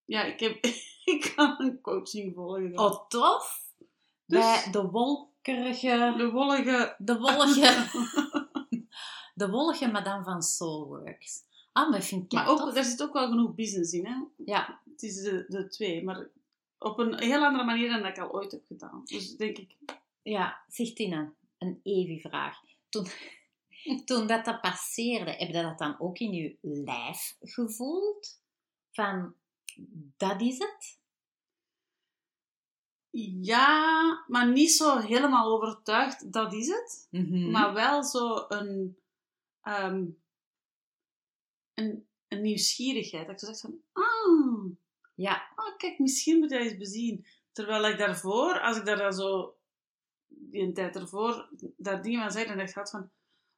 ja, 0.05 0.25
ik, 0.25 0.41
heb, 0.41 0.65
ik 1.15 1.33
kan 1.37 1.55
een 1.59 1.81
coaching 1.81 2.35
volgen. 2.35 2.79
Oh, 2.79 3.09
tof. 3.09 3.69
Dus- 4.27 4.39
Bij 4.63 4.69
de 4.71 4.83
wolkerige... 4.91 6.15
De 6.17 6.31
wollige... 6.31 6.95
De 6.99 7.19
wollige... 7.19 7.89
de 9.41 9.51
wollige 9.51 9.89
madame 9.91 10.25
van 10.25 10.43
Soulworks. 10.43 11.43
Ah, 11.73 11.91
maar 11.91 12.03
vind 12.03 12.25
ik 12.25 12.33
Maar 12.33 12.49
ook, 12.49 12.59
tof. 12.59 12.75
daar 12.75 12.85
zit 12.85 13.03
ook 13.03 13.13
wel 13.13 13.29
genoeg 13.29 13.55
business 13.55 13.93
in, 13.93 14.07
hè. 14.07 14.23
Ja, 14.45 14.81
Het 14.91 15.03
is 15.03 15.23
de, 15.23 15.45
de 15.49 15.69
twee, 15.69 16.05
maar 16.05 16.29
op 16.79 16.99
een 16.99 17.19
heel 17.19 17.45
andere 17.45 17.65
manier 17.65 17.89
dan 17.91 18.03
dat 18.03 18.17
ik 18.17 18.19
al 18.19 18.33
ooit 18.33 18.51
heb 18.53 18.63
gedaan. 18.67 19.03
Dus 19.05 19.37
denk 19.37 19.59
ik, 19.59 19.77
ja, 20.23 20.65
zeg 20.69 20.93
Tina, 20.93 21.33
een 21.59 21.81
Evi-vraag. 21.83 22.57
Toen, 22.89 23.07
toen 24.07 24.27
dat, 24.27 24.45
dat 24.45 24.61
passeerde, 24.61 25.31
heb 25.31 25.49
je 25.49 25.63
dat 25.63 25.79
dan 25.79 26.01
ook 26.01 26.19
in 26.19 26.33
je 26.33 26.57
lijf 26.61 27.37
gevoeld? 27.41 28.41
Van, 28.93 29.35
dat 30.17 30.41
is 30.41 30.59
het? 30.59 30.99
Ja, 33.43 34.25
maar 34.29 34.49
niet 34.49 34.73
zo 34.73 34.99
helemaal 34.99 35.53
overtuigd, 35.53 36.33
dat 36.33 36.53
is 36.53 36.69
het. 36.69 37.07
Mhm. 37.11 37.51
Maar 37.51 37.73
wel 37.73 38.03
zo 38.05 38.45
een, 38.49 38.97
ehm, 39.63 40.07
een, 41.75 42.09
een 42.29 42.41
nieuwsgierigheid. 42.43 43.27
Dat 43.27 43.35
ik 43.35 43.41
zo 43.41 43.47
dacht 43.47 43.61
van, 43.61 43.83
ah, 43.93 44.71
Ja, 45.15 45.53
ah, 45.55 45.77
kijk, 45.77 45.99
misschien 45.99 46.39
moet 46.39 46.51
hij 46.51 46.61
eens 46.61 46.77
bezien. 46.77 47.27
Terwijl 47.53 47.89
ik 47.89 47.99
daarvoor, 47.99 48.61
als 48.61 48.77
ik 48.77 48.85
daar 48.85 48.97
dan 48.97 49.13
zo, 49.13 49.57
die 50.29 50.63
een 50.63 50.75
tijd 50.75 50.97
ervoor, 50.97 51.49
daar 51.77 52.03
dingen 52.03 52.21
van 52.23 52.31
zei, 52.31 52.47
dan 52.47 52.57
dacht 52.57 52.77
ik 52.77 52.87
van, 52.89 53.11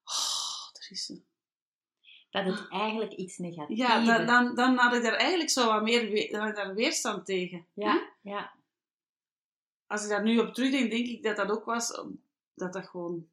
oh, 0.05 0.69
er 0.81 0.91
is 0.91 1.05
ze. 1.07 1.23
dat 2.31 2.45
het 2.45 2.69
eigenlijk 2.69 3.13
iets 3.13 3.39
negatiefs 3.39 3.81
Ja, 3.81 4.05
dan, 4.05 4.27
dan, 4.27 4.55
dan 4.55 4.77
had 4.77 4.95
ik 4.95 5.03
daar 5.03 5.15
eigenlijk 5.15 5.51
zo 5.51 5.67
wat 5.67 5.83
meer 5.83 6.11
we- 6.11 6.29
dan 6.31 6.41
had 6.41 6.49
ik 6.49 6.57
daar 6.57 6.75
weerstand 6.75 7.27
tegen. 7.27 7.67
Ja, 7.75 8.11
ja. 8.23 8.53
Als 9.87 10.03
ik 10.03 10.09
daar 10.09 10.23
nu 10.23 10.39
op 10.39 10.55
terugdenk, 10.55 10.91
denk 10.91 11.07
ik 11.07 11.23
dat 11.23 11.37
dat 11.37 11.51
ook 11.51 11.65
was, 11.65 12.03
dat 12.55 12.73
dat 12.73 12.87
gewoon 12.89 13.31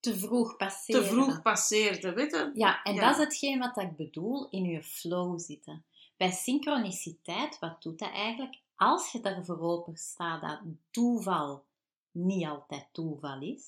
Te 0.00 0.16
vroeg 0.18 0.56
passeren. 0.56 1.02
te 1.02 1.08
vroeg 1.08 1.42
passeerde, 1.42 2.12
weet 2.12 2.30
je? 2.30 2.50
Ja, 2.54 2.82
en 2.82 2.94
Ja. 2.94 3.00
dat 3.00 3.18
is 3.18 3.24
hetgeen 3.24 3.58
wat 3.58 3.76
ik 3.76 3.96
bedoel 3.96 4.48
in 4.50 4.64
je 4.64 4.82
flow 4.82 5.38
zitten. 5.40 5.84
Bij 6.16 6.30
synchroniciteit, 6.30 7.58
wat 7.58 7.82
doet 7.82 7.98
dat 7.98 8.10
eigenlijk? 8.10 8.58
Als 8.76 9.12
je 9.12 9.20
daarvoor 9.20 9.60
open 9.60 9.96
staat 9.96 10.40
dat 10.40 10.60
toeval 10.90 11.64
niet 12.10 12.46
altijd 12.46 12.86
toeval 12.92 13.40
is, 13.42 13.64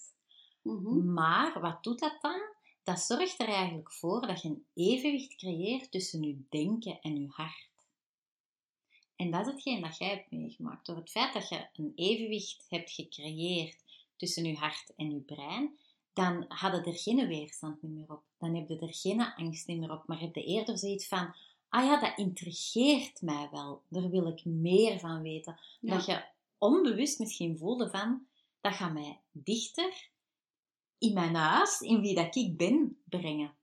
Mhm. 0.62 1.12
maar 1.12 1.60
wat 1.60 1.82
doet 1.84 1.98
dat 1.98 2.18
dan? 2.20 2.40
Dat 2.82 3.00
zorgt 3.00 3.40
er 3.40 3.48
eigenlijk 3.48 3.92
voor 3.92 4.26
dat 4.26 4.42
je 4.42 4.48
een 4.48 4.66
evenwicht 4.74 5.36
creëert 5.36 5.90
tussen 5.90 6.22
je 6.22 6.42
denken 6.48 7.00
en 7.00 7.20
je 7.20 7.26
hart. 7.30 7.66
En 9.16 9.30
dat 9.30 9.46
is 9.46 9.52
hetgeen 9.52 9.80
dat 9.80 9.98
jij 9.98 10.08
hebt 10.08 10.30
meegemaakt. 10.30 10.86
Door 10.86 10.96
het 10.96 11.10
feit 11.10 11.32
dat 11.32 11.48
je 11.48 11.66
een 11.72 11.92
evenwicht 11.94 12.66
hebt 12.68 12.90
gecreëerd 12.90 13.76
tussen 14.16 14.44
je 14.44 14.54
hart 14.56 14.92
en 14.96 15.10
je 15.10 15.20
brein, 15.20 15.78
dan 16.18 16.44
hadden 16.48 16.84
er 16.84 16.98
geen 16.98 17.26
weerstand 17.26 17.82
meer 17.82 18.04
op. 18.08 18.22
Dan 18.38 18.54
heb 18.54 18.68
je 18.68 18.78
er 18.78 18.94
geen 18.94 19.20
angst 19.20 19.66
meer 19.66 19.92
op, 19.92 20.06
maar 20.06 20.20
heb 20.20 20.34
je 20.34 20.44
eerder 20.44 20.78
zoiets 20.78 21.08
van, 21.08 21.34
ah 21.68 21.84
ja, 21.84 22.00
dat 22.00 22.18
intrigeert 22.18 23.22
mij 23.22 23.48
wel. 23.50 23.82
Daar 23.88 24.10
wil 24.10 24.26
ik 24.26 24.44
meer 24.44 24.98
van 24.98 25.22
weten. 25.22 25.60
Ja. 25.80 25.94
Dat 25.94 26.06
je 26.06 26.24
onbewust 26.58 27.18
misschien 27.18 27.58
voelde 27.58 27.90
van, 27.90 28.26
dat 28.60 28.74
gaat 28.74 28.92
mij 28.92 29.20
dichter 29.32 30.10
in 30.98 31.12
mijn 31.12 31.34
huis, 31.34 31.80
in 31.80 32.00
wie 32.00 32.14
dat 32.14 32.36
ik 32.36 32.56
ben, 32.56 33.02
brengen. 33.04 33.56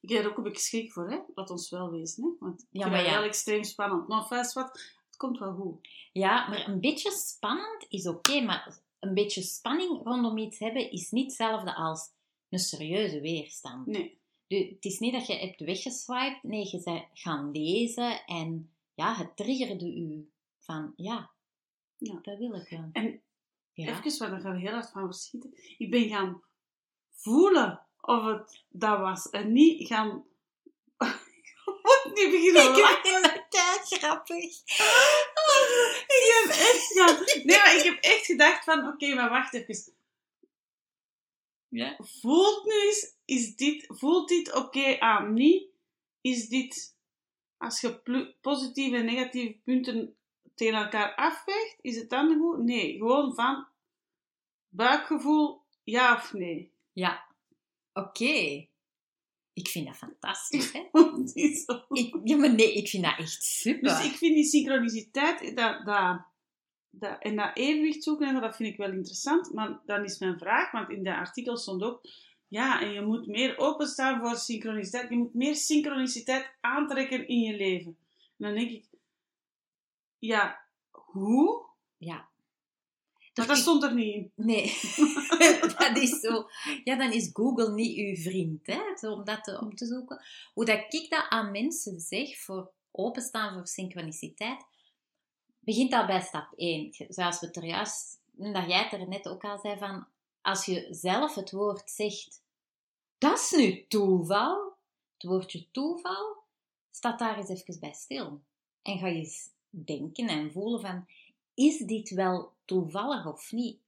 Ik 0.00 0.10
heb 0.10 0.24
er 0.24 0.30
ook 0.30 0.36
een 0.36 0.42
beetje 0.42 0.62
schrik 0.62 0.92
voor, 0.92 1.10
hè? 1.10 1.18
Laat 1.34 1.50
ons 1.50 1.70
wel 1.70 1.90
wezen, 1.90 2.24
hè? 2.24 2.30
Want 2.38 2.66
Ja, 2.70 2.88
maar 2.88 3.04
ja. 3.04 3.10
wel 3.10 3.22
extreem 3.22 3.64
spannend. 3.64 4.08
Maar 4.08 4.26
vast 4.26 4.52
wat, 4.52 4.70
het 5.06 5.16
komt 5.16 5.38
wel 5.38 5.54
goed. 5.54 5.88
Ja, 6.12 6.48
maar 6.48 6.68
een 6.68 6.80
beetje 6.80 7.10
spannend 7.10 7.86
is 7.88 8.06
oké, 8.06 8.40
maar 8.40 8.78
een 9.06 9.14
beetje 9.14 9.42
spanning 9.42 10.02
rondom 10.04 10.38
iets 10.38 10.58
hebben 10.58 10.90
is 10.90 11.10
niet 11.10 11.24
hetzelfde 11.26 11.74
als 11.74 12.10
een 12.48 12.58
serieuze 12.58 13.20
weerstand. 13.20 13.86
Nee. 13.86 14.18
Dus 14.46 14.68
het 14.68 14.84
is 14.84 14.98
niet 14.98 15.12
dat 15.12 15.26
je 15.26 15.34
hebt 15.34 15.60
weggeswiped, 15.60 16.42
nee, 16.42 16.68
je 16.70 16.80
bent 16.84 17.04
gaan 17.12 17.50
lezen 17.50 18.24
en 18.26 18.74
ja, 18.94 19.14
het 19.14 19.36
triggerde 19.36 19.94
u 19.96 20.30
van 20.60 20.92
ja, 20.96 21.30
Ja. 21.96 22.18
dat 22.22 22.38
wil 22.38 22.54
ik 22.54 22.68
wel. 22.68 22.88
En 22.92 23.22
Ja. 23.72 24.02
even, 24.04 24.30
waar 24.30 24.40
gaan 24.40 24.52
we 24.52 24.58
heel 24.60 24.70
hard 24.72 24.90
van 24.90 25.04
verschieten. 25.06 25.50
Ik 25.78 25.90
ben 25.90 26.08
gaan 26.08 26.42
voelen 27.10 27.86
of 28.00 28.24
het 28.24 28.64
dat 28.68 28.98
was. 28.98 29.30
En 29.30 29.52
niet 29.52 29.86
gaan... 29.86 30.24
Ik 31.64 32.02
moet 32.04 32.14
niet 32.14 32.30
beginnen 32.30 32.64
lachen. 32.80 33.02
vind 33.02 33.46
dat 33.50 33.98
grappig. 33.98 34.62
Ik 36.06 36.42
heb 36.42 36.50
echt 36.50 36.92
gaan... 36.98 37.44
Nee, 37.44 37.56
maar 37.56 37.76
ik 37.76 37.82
heb 37.82 37.98
echt 38.00 38.24
gedacht 38.24 38.64
van... 38.64 38.88
Oké, 38.88 39.14
maar 39.14 39.30
wacht 39.30 39.54
even. 39.54 39.92
Ja. 41.68 41.96
Voelt 41.98 42.64
nu 42.64 42.72
eens... 42.72 43.12
Is 43.24 43.56
dit, 43.56 43.84
voelt 43.88 44.28
dit 44.28 44.54
oké 44.54 45.00
aan? 45.00 45.32
Niet? 45.32 45.66
Is 46.20 46.48
dit... 46.48 46.96
Als 47.58 47.80
je 47.80 48.32
positieve 48.40 48.96
en 48.96 49.04
negatieve 49.04 49.58
punten 49.64 50.16
tegen 50.54 50.78
elkaar 50.78 51.14
afweegt, 51.14 51.76
is 51.80 51.96
het 51.96 52.10
dan 52.10 52.38
goed? 52.38 52.58
Nee, 52.58 52.96
gewoon 52.98 53.34
van 53.34 53.66
buikgevoel, 54.68 55.62
ja 55.84 56.14
of 56.14 56.32
nee. 56.32 56.72
Ja, 56.92 57.24
oké. 57.92 58.66
Ik 59.54 59.68
vind 59.68 59.86
dat 59.86 59.96
fantastisch, 59.96 60.72
hè? 60.72 60.88
Ik, 62.00 62.20
ja, 62.24 62.36
maar 62.36 62.54
nee, 62.54 62.74
ik 62.74 62.88
vind 62.88 63.04
dat 63.04 63.18
echt 63.18 63.42
super. 63.42 63.88
Dus 63.88 64.04
ik 64.04 64.16
vind 64.16 64.34
die 64.34 64.44
synchroniciteit 64.44 65.56
dat, 65.56 65.86
dat, 65.86 66.26
dat, 66.90 67.18
en 67.20 67.36
dat 67.36 67.56
evenwicht 67.56 68.02
zoeken, 68.02 68.26
en 68.28 68.34
zo, 68.34 68.40
dat 68.40 68.56
vind 68.56 68.68
ik 68.68 68.76
wel 68.76 68.92
interessant. 68.92 69.52
Maar 69.52 69.80
dan 69.86 70.04
is 70.04 70.18
mijn 70.18 70.38
vraag, 70.38 70.70
want 70.70 70.90
in 70.90 71.02
de 71.02 71.16
artikel 71.16 71.56
stond 71.56 71.82
ook, 71.82 72.00
ja, 72.48 72.80
en 72.80 72.92
je 72.92 73.00
moet 73.00 73.26
meer 73.26 73.58
openstaan 73.58 74.20
voor 74.20 74.36
synchroniciteit. 74.36 75.08
Je 75.08 75.16
moet 75.16 75.34
meer 75.34 75.56
synchroniciteit 75.56 76.56
aantrekken 76.60 77.28
in 77.28 77.40
je 77.40 77.56
leven. 77.56 77.96
En 78.36 78.46
dan 78.46 78.54
denk 78.54 78.70
ik, 78.70 78.86
ja, 80.18 80.60
hoe? 80.90 81.66
Ja. 81.96 82.28
Dat 83.34 83.48
ik- 83.50 83.56
stond 83.56 83.82
er 83.82 83.94
niet 83.94 84.14
in. 84.14 84.32
Nee, 84.34 84.64
dat 85.78 85.96
is 85.96 86.20
zo. 86.20 86.48
Ja, 86.84 86.96
dan 86.96 87.12
is 87.12 87.30
Google 87.32 87.72
niet 87.72 87.96
uw 87.96 88.22
vriend, 88.22 88.66
hè, 88.66 89.08
om 89.08 89.24
dat 89.24 89.44
te, 89.44 89.60
op 89.60 89.74
te 89.74 89.86
zoeken. 89.86 90.24
Hoe 90.54 90.64
dat 90.64 90.94
ik 90.94 91.10
dat 91.10 91.26
aan 91.28 91.50
mensen 91.50 92.00
zeg 92.00 92.38
voor 92.38 92.72
openstaan 92.90 93.54
voor 93.54 93.66
synchroniciteit, 93.66 94.64
begint 95.58 95.92
al 95.92 96.06
bij 96.06 96.20
stap 96.20 96.52
1. 96.56 96.94
Zoals 97.08 97.40
we 97.40 97.46
het 97.46 97.56
er 97.56 97.64
juist, 97.64 98.20
dat 98.32 98.66
jij 98.66 98.82
het 98.82 98.92
er 98.92 99.08
net 99.08 99.28
ook 99.28 99.44
al 99.44 99.58
zei, 99.58 99.78
van 99.78 100.06
als 100.42 100.64
je 100.64 100.86
zelf 100.90 101.34
het 101.34 101.50
woord 101.50 101.90
zegt, 101.90 102.42
dat 103.18 103.38
is 103.38 103.50
nu 103.50 103.86
toeval, 103.88 104.72
het 105.12 105.22
woordje 105.30 105.70
toeval, 105.70 106.36
staat 106.90 107.18
daar 107.18 107.38
eens 107.38 107.48
even 107.48 107.80
bij 107.80 107.92
stil. 107.92 108.42
En 108.82 108.98
ga 108.98 109.06
je 109.06 109.14
eens 109.18 109.50
denken 109.68 110.28
en 110.28 110.52
voelen 110.52 110.80
van, 110.80 111.06
is 111.54 111.78
dit 111.78 112.10
wel 112.10 112.52
toevallig 112.64 113.26
of 113.26 113.52
niet? 113.52 113.78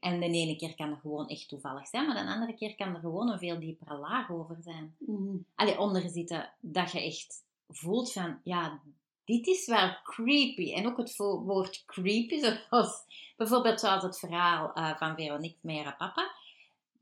En 0.00 0.20
de 0.20 0.26
ene 0.26 0.56
keer 0.56 0.74
kan 0.74 0.90
er 0.90 0.96
gewoon 0.96 1.28
echt 1.28 1.48
toevallig 1.48 1.86
zijn, 1.86 2.06
maar 2.06 2.24
de 2.24 2.32
andere 2.32 2.54
keer 2.54 2.74
kan 2.74 2.94
er 2.94 3.00
gewoon 3.00 3.30
een 3.30 3.38
veel 3.38 3.60
diepere 3.60 3.98
laag 3.98 4.30
over 4.30 4.56
zijn. 4.60 4.96
Mhm. 4.98 5.36
Allee, 5.54 5.78
onder 5.78 6.08
zitten 6.08 6.52
dat 6.60 6.92
je 6.92 7.02
echt 7.02 7.44
voelt 7.68 8.12
van, 8.12 8.40
ja, 8.44 8.80
dit 9.24 9.46
is 9.46 9.66
wel 9.66 9.96
creepy. 10.02 10.72
En 10.72 10.86
ook 10.86 10.96
het 10.96 11.16
woord 11.16 11.84
creepy, 11.86 12.38
zoals 12.68 13.02
bijvoorbeeld 13.36 13.80
zoals 13.80 14.02
het 14.02 14.18
verhaal 14.18 14.72
eh, 14.72 14.96
van 14.96 15.14
Veronique 15.14 15.58
Mera 15.60 15.90
Papa. 15.90 16.34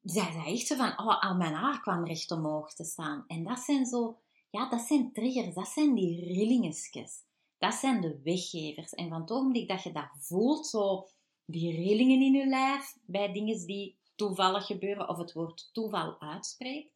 Zij 0.02 0.32
zei 0.32 0.52
echt 0.52 0.66
zo 0.66 0.76
van, 0.76 0.98
oh, 0.98 1.22
al 1.22 1.34
mijn 1.34 1.52
haar 1.52 1.80
kwam 1.80 2.06
recht 2.06 2.30
omhoog 2.30 2.74
te 2.74 2.84
staan. 2.84 3.24
En 3.26 3.44
dat 3.44 3.58
zijn 3.58 3.86
zo, 3.86 4.18
ja, 4.50 4.68
dat 4.68 4.80
zijn 4.80 5.12
triggers, 5.12 5.54
dat 5.54 5.68
zijn 5.68 5.94
die 5.94 6.24
rillingetjes. 6.24 7.22
Dat 7.64 7.75
zijn 7.75 8.00
de 8.00 8.21
weggevers. 8.23 8.92
En 8.92 9.09
van 9.09 9.21
het 9.21 9.30
ogenblik 9.30 9.68
dat 9.68 9.83
je 9.83 9.92
dat 9.92 10.09
voelt, 10.18 10.66
zo 10.66 11.09
die 11.44 11.76
rillingen 11.76 12.21
in 12.21 12.33
je 12.33 12.47
lijf, 12.47 12.97
bij 13.06 13.33
dingen 13.33 13.66
die 13.66 13.99
toevallig 14.14 14.66
gebeuren, 14.66 15.09
of 15.09 15.16
het 15.18 15.33
woord 15.33 15.71
toeval 15.73 16.21
uitspreekt, 16.21 16.92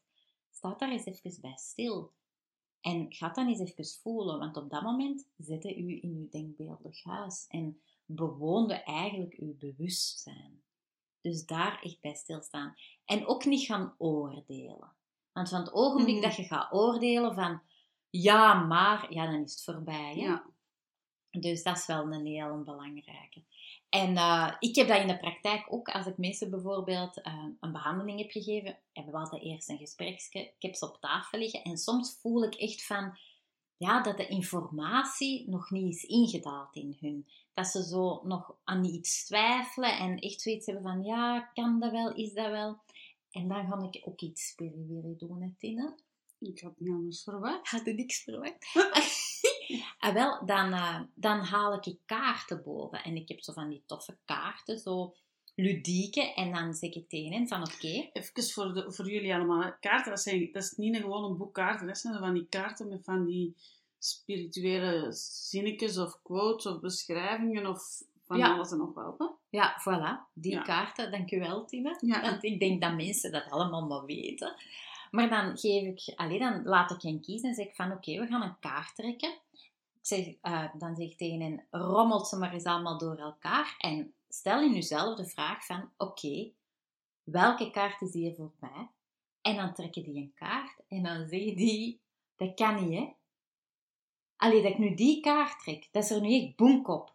staat 0.50 0.78
daar 0.78 0.90
eens 0.90 1.04
even 1.04 1.40
bij 1.40 1.56
stil. 1.56 2.12
En 2.80 3.06
ga 3.12 3.28
dan 3.28 3.48
eens 3.48 3.58
even 3.58 3.84
voelen, 4.02 4.38
want 4.38 4.56
op 4.56 4.70
dat 4.70 4.82
moment 4.82 5.28
zette 5.36 5.76
u 5.76 5.98
in 6.02 6.14
uw 6.16 6.28
denkbeeldig 6.28 7.04
huis 7.04 7.46
en 7.48 7.80
bewoonde 8.04 8.74
eigenlijk 8.74 9.34
uw 9.34 9.56
bewustzijn. 9.58 10.62
Dus 11.20 11.46
daar 11.46 11.80
echt 11.82 12.00
bij 12.00 12.14
stilstaan. 12.14 12.74
En 13.04 13.26
ook 13.26 13.44
niet 13.44 13.66
gaan 13.66 13.94
oordelen. 13.98 14.92
Want 15.32 15.48
van 15.48 15.60
het 15.60 15.72
ogenblik 15.72 16.14
Mhm. 16.14 16.24
dat 16.24 16.36
je 16.36 16.44
gaat 16.44 16.72
oordelen 16.72 17.34
van 17.34 17.60
ja, 18.10 18.54
maar, 18.54 19.12
ja, 19.12 19.26
dan 19.30 19.42
is 19.42 19.52
het 19.52 19.64
voorbij. 19.64 20.14
Hè? 20.14 20.20
Ja. 20.20 20.56
Dus 21.40 21.62
dat 21.62 21.76
is 21.76 21.86
wel 21.86 22.12
een 22.12 22.26
heel 22.26 22.62
belangrijke. 22.62 23.42
En 23.88 24.16
eh, 24.16 24.54
ik 24.58 24.74
heb 24.74 24.88
dat 24.88 25.00
in 25.00 25.06
de 25.06 25.18
praktijk 25.18 25.66
ook. 25.72 25.88
Als 25.88 26.06
ik 26.06 26.16
mensen 26.16 26.50
bijvoorbeeld 26.50 27.20
eh, 27.20 27.44
een 27.60 27.72
behandeling 27.72 28.18
heb 28.18 28.30
gegeven, 28.30 28.78
hebben 28.92 29.12
we 29.12 29.18
altijd 29.18 29.42
eerst 29.42 29.68
een 29.68 29.78
gespreksje. 29.78 30.38
Ik 30.38 30.54
heb 30.58 30.74
ze 30.74 30.88
op 30.88 31.00
tafel 31.00 31.38
liggen. 31.38 31.62
En 31.62 31.76
soms 31.76 32.18
voel 32.20 32.44
ik 32.44 32.54
echt 32.54 32.86
van, 32.86 33.18
ja, 33.76 34.02
dat 34.02 34.16
de 34.16 34.26
informatie 34.26 35.48
nog 35.48 35.70
niet 35.70 35.94
is 35.94 36.04
ingedaald 36.04 36.74
in 36.74 36.96
hun. 37.00 37.26
Dat 37.54 37.66
ze 37.66 37.84
zo 37.84 38.20
nog 38.24 38.54
aan 38.64 38.84
iets 38.84 39.24
twijfelen 39.26 39.98
en 39.98 40.18
echt 40.18 40.40
zoiets 40.40 40.66
hebben 40.66 40.84
van, 40.84 41.02
ja, 41.02 41.40
kan 41.40 41.80
dat 41.80 41.90
wel, 41.90 42.14
is 42.14 42.32
dat 42.32 42.50
wel? 42.50 42.78
En 43.30 43.48
dan 43.48 43.66
ga 43.66 43.88
ik 43.90 44.02
ook 44.08 44.20
iets 44.20 44.48
spiritueel 44.48 45.14
doen, 45.18 45.42
hè, 45.42 45.48
Tine. 45.58 45.94
Ik 46.38 46.60
had 46.60 46.72
niet 46.78 46.92
anders 46.92 47.22
verwacht. 47.22 47.68
Had 47.68 47.84
je 47.84 47.92
niks 47.92 48.22
verwacht? 48.22 48.66
ah, 49.98 50.14
wel, 50.14 50.46
dan, 50.46 50.72
eh, 50.72 51.00
dan 51.14 51.38
haal 51.40 51.74
ik 51.74 51.96
kaarten 52.06 52.62
boven. 52.62 53.02
En 53.02 53.16
ik 53.16 53.28
heb 53.28 53.42
zo 53.42 53.52
van 53.52 53.68
die 53.68 53.82
toffe 53.86 54.16
kaarten, 54.24 54.78
zo 54.78 55.14
ludieke. 55.54 56.34
En 56.34 56.52
dan 56.52 56.74
zeg 56.74 56.90
ik 56.94 57.08
tegen 57.08 57.32
hen 57.32 57.48
van, 57.48 57.62
oké, 57.62 58.08
Even 58.12 58.42
voor, 58.52 58.74
de, 58.74 58.92
voor 58.92 59.10
jullie 59.10 59.34
allemaal. 59.34 59.74
Kaarten, 59.80 60.10
dat, 60.10 60.20
zijn, 60.20 60.48
dat 60.52 60.62
is 60.62 60.72
niet 60.72 60.94
een, 60.94 61.00
gewoon 61.00 61.24
een 61.24 61.36
boek 61.36 61.54
kaarten. 61.54 61.86
Dat 61.86 61.98
zijn 61.98 62.18
van 62.18 62.34
die 62.34 62.46
kaarten 62.48 62.88
met 62.88 63.04
van 63.04 63.24
die 63.26 63.56
spirituele 63.98 65.06
zinnetjes 65.50 65.98
of 65.98 66.22
quotes 66.22 66.66
of 66.66 66.80
beschrijvingen 66.80 67.66
of 67.66 68.02
van 68.26 68.38
Ja. 68.38 68.54
alles 68.54 68.70
en 68.70 68.78
nog 68.78 68.94
wat. 68.94 69.18
Hè? 69.18 69.24
ja, 69.58 69.80
voilà, 69.80 70.32
die 70.34 70.52
Ja. 70.52 70.62
kaarten, 70.62 71.10
dankjewel 71.10 71.64
Tine. 71.64 71.96
Ja. 72.00 72.20
Want 72.20 72.44
ik 72.44 72.60
denk 72.60 72.80
dat 72.82 72.94
mensen 72.94 73.32
dat 73.32 73.50
allemaal 73.50 73.86
maar 73.86 74.04
weten. 74.04 74.54
Maar 75.10 75.28
dan 75.28 75.58
geef 75.58 75.82
ik, 75.82 76.14
allee, 76.16 76.38
dan 76.38 76.62
laat 76.64 76.90
ik 76.90 77.02
hen 77.02 77.20
kiezen 77.20 77.48
en 77.48 77.54
zeg 77.54 77.66
ik 77.66 77.74
van, 77.74 77.92
oké, 77.92 78.18
we 78.20 78.26
gaan 78.26 78.42
een 78.42 78.58
kaart 78.60 78.94
trekken. 78.94 79.34
Eh, 80.10 80.64
dan 80.78 80.96
zeg 80.96 81.06
ik 81.06 81.16
tegen 81.16 81.40
hen, 81.40 81.66
rommelt 81.70 82.28
ze 82.28 82.36
maar 82.36 82.52
eens 82.52 82.64
allemaal 82.64 82.98
door 82.98 83.16
elkaar 83.16 83.74
en 83.78 84.14
stel 84.28 84.62
in 84.62 84.74
jezelf 84.74 85.16
de 85.16 85.26
vraag 85.26 85.66
van, 85.66 85.90
oké, 85.96 86.50
welke 87.22 87.70
kaart 87.70 88.00
is 88.00 88.12
hier 88.12 88.34
voor 88.34 88.52
mij? 88.60 88.88
En 89.40 89.56
dan 89.56 89.74
trekken 89.74 90.02
die 90.02 90.16
een 90.16 90.32
kaart 90.34 90.80
en 90.88 91.02
dan 91.02 91.28
zeggen 91.28 91.56
die, 91.56 92.00
dat 92.36 92.54
kan 92.54 92.74
niet 92.74 92.98
hè. 92.98 93.12
Allee, 94.36 94.62
dat 94.62 94.72
ik 94.72 94.78
nu 94.78 94.94
die 94.94 95.20
kaart 95.20 95.60
trek, 95.60 95.88
dat 95.90 96.02
is 96.04 96.10
er 96.10 96.20
nu 96.20 96.34
echt 96.34 96.56
boenk 96.56 96.88
op. 96.88 97.14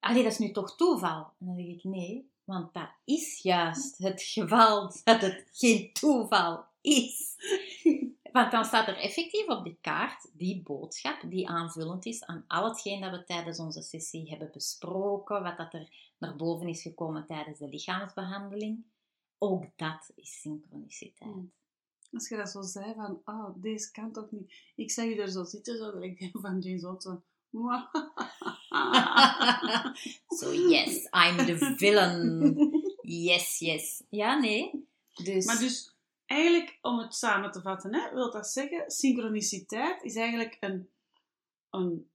Allee, 0.00 0.22
dat 0.22 0.32
is 0.32 0.38
nu 0.38 0.50
toch 0.50 0.76
toeval? 0.76 1.32
En 1.38 1.46
dan 1.46 1.56
zeg 1.56 1.66
ik, 1.66 1.84
nee, 1.84 2.30
want 2.44 2.74
dat 2.74 2.90
is 3.04 3.42
juist 3.42 3.98
het 3.98 4.22
geval 4.22 4.92
dat 5.04 5.20
het 5.20 5.48
geen 5.52 5.92
toeval 5.92 6.64
is. 6.80 7.36
Want 8.32 8.50
dan 8.50 8.64
staat 8.64 8.88
er 8.88 8.96
effectief 8.96 9.46
op 9.46 9.64
die 9.64 9.78
kaart 9.80 10.30
die 10.32 10.62
boodschap 10.62 11.20
die 11.26 11.48
aanvullend 11.48 12.06
is 12.06 12.24
aan 12.24 12.44
al 12.46 12.68
hetgeen 12.68 13.00
dat 13.00 13.10
we 13.10 13.24
tijdens 13.24 13.58
onze 13.58 13.82
sessie 13.82 14.28
hebben 14.28 14.50
besproken, 14.52 15.42
wat 15.42 15.56
dat 15.56 15.74
er 15.74 15.88
naar 16.18 16.36
boven 16.36 16.68
is 16.68 16.82
gekomen 16.82 17.26
tijdens 17.26 17.58
de 17.58 17.68
lichaamsbehandeling. 17.68 18.84
Ook 19.38 19.64
dat 19.76 20.10
is 20.14 20.40
synchroniciteit. 20.40 21.34
Mm. 21.34 21.52
Als 22.12 22.28
je 22.28 22.36
dat 22.36 22.48
zo 22.48 22.62
zei 22.62 22.94
van, 22.94 23.20
oh, 23.24 23.50
deze 23.56 23.90
kan 23.90 24.12
toch 24.12 24.30
niet. 24.30 24.52
Ik 24.76 24.90
zag 24.90 25.04
je 25.04 25.22
er 25.22 25.30
zo 25.30 25.44
zitten, 25.44 25.76
zo 25.76 25.98
denk 25.98 26.18
van 26.42 26.58
James 26.60 26.80
zo... 26.80 27.22
so 30.38 30.52
yes, 30.52 31.08
I'm 31.12 31.36
the 31.46 31.74
villain. 31.76 32.56
Yes, 33.10 33.58
yes. 33.58 34.02
Ja, 34.08 34.38
nee. 34.38 34.86
Dus, 35.14 35.46
Maar 35.46 35.58
dus, 35.58 35.94
eigenlijk, 36.28 36.78
om 36.82 36.98
het 36.98 37.14
samen 37.14 37.50
te 37.50 37.60
vatten, 37.60 37.94
hè, 37.94 38.12
wil 38.14 38.30
dat 38.30 38.48
zeggen, 38.48 38.90
synchroniciteit 38.90 40.02
is 40.02 40.14
eigenlijk 40.16 40.56
een, 40.60 40.90
een 41.70 42.10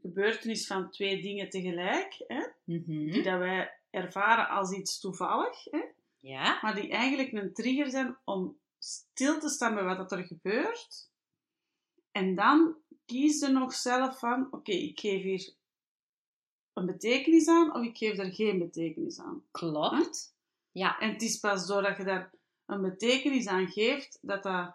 gebeurtenis 0.00 0.66
van 0.66 0.90
twee 0.90 1.22
dingen 1.22 1.50
tegelijk, 1.50 2.24
hè, 2.26 2.46
Mhm. 2.64 3.10
die 3.10 3.22
dat 3.22 3.38
wij 3.38 3.78
ervaren 3.90 4.48
als 4.48 4.72
iets 4.72 5.00
toevallig, 5.00 5.64
hè, 5.64 5.82
ja, 6.18 6.58
maar 6.62 6.74
die 6.74 6.90
eigenlijk 6.90 7.32
een 7.32 7.52
trigger 7.54 7.90
zijn 7.90 8.16
om 8.24 8.58
stil 8.78 9.40
te 9.40 9.48
staan 9.48 9.74
bij 9.74 9.84
wat 9.84 9.96
dat 9.96 10.12
er 10.12 10.24
gebeurt. 10.24 11.10
En 12.12 12.34
dan 12.34 12.76
kies 13.06 13.40
je 13.40 13.48
nog 13.48 13.74
zelf 13.74 14.18
van, 14.18 14.48
oké, 14.50 14.72
ik 14.72 15.00
geef 15.00 15.22
hier 15.22 15.54
een 16.72 16.86
betekenis 16.86 17.48
aan 17.48 17.74
of 17.74 17.84
ik 17.84 17.96
geef 17.96 18.18
er 18.18 18.32
geen 18.34 18.58
betekenis 18.58 19.20
aan. 19.20 19.44
klopt. 19.50 20.34
Ja, 20.72 20.98
En 20.98 21.12
het 21.12 21.22
is 21.22 21.38
pas 21.40 21.66
doordat 21.66 21.96
je 21.96 22.04
daar 22.04 22.30
een 22.66 22.82
betekenis 22.82 23.46
aan 23.46 23.68
geeft, 23.68 24.18
dat 24.20 24.42
dat 24.42 24.74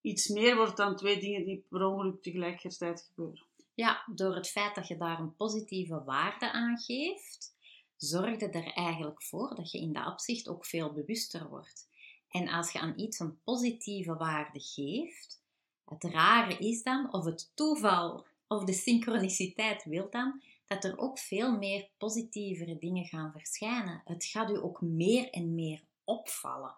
iets 0.00 0.28
meer 0.28 0.56
wordt 0.56 0.76
dan 0.76 0.96
twee 0.96 1.20
dingen 1.20 1.44
die 1.44 1.64
per 1.68 1.86
ongeluk 1.86 2.22
tegelijkertijd 2.22 3.02
gebeuren. 3.08 3.46
Ja, 3.74 4.04
door 4.06 4.34
het 4.34 4.48
feit 4.48 4.74
dat 4.74 4.88
je 4.88 4.96
daar 4.96 5.20
een 5.20 5.36
positieve 5.36 6.04
waarde 6.04 6.52
aan 6.52 6.78
geeft, 6.78 7.54
zorgde 7.96 8.48
er 8.48 8.72
eigenlijk 8.72 9.22
voor 9.22 9.54
dat 9.54 9.70
je 9.70 9.78
in 9.78 9.92
dat 9.92 10.06
opzicht 10.06 10.48
ook 10.48 10.66
veel 10.66 10.92
bewuster 10.92 11.48
wordt. 11.48 11.88
En 12.28 12.48
als 12.48 12.72
je 12.72 12.80
aan 12.80 12.98
iets 12.98 13.18
een 13.18 13.42
positieve 13.42 14.14
waarde 14.14 14.60
geeft, 14.60 15.42
het 15.84 16.04
rare 16.04 16.58
is 16.58 16.82
dan, 16.82 17.12
of 17.12 17.24
het 17.24 17.50
toeval 17.54 18.26
of 18.46 18.64
de 18.64 18.72
synchroniciteit 18.72 19.84
wil 19.84 20.10
dan, 20.10 20.42
dat 20.66 20.84
er 20.84 20.98
ook 20.98 21.18
veel 21.18 21.58
meer 21.58 21.88
positievere 21.98 22.78
dingen 22.78 23.04
gaan 23.04 23.32
verschijnen. 23.32 24.02
Het 24.04 24.24
gaat 24.24 24.50
u 24.50 24.62
ook 24.62 24.80
meer 24.80 25.30
en 25.30 25.54
meer 25.54 25.80
opvallen. 26.04 26.74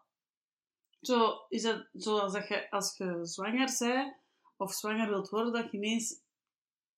Zo 1.07 1.45
is 1.49 1.63
het 1.63 1.89
zoals 1.93 2.33
dat 2.33 2.49
je 2.49 2.71
als 2.71 2.97
je 2.97 3.19
zwanger 3.23 3.77
bent 3.79 4.17
of 4.57 4.73
zwanger 4.73 5.09
wilt 5.09 5.29
worden, 5.29 5.53
dat 5.53 5.71
je 5.71 5.77
ineens 5.77 6.21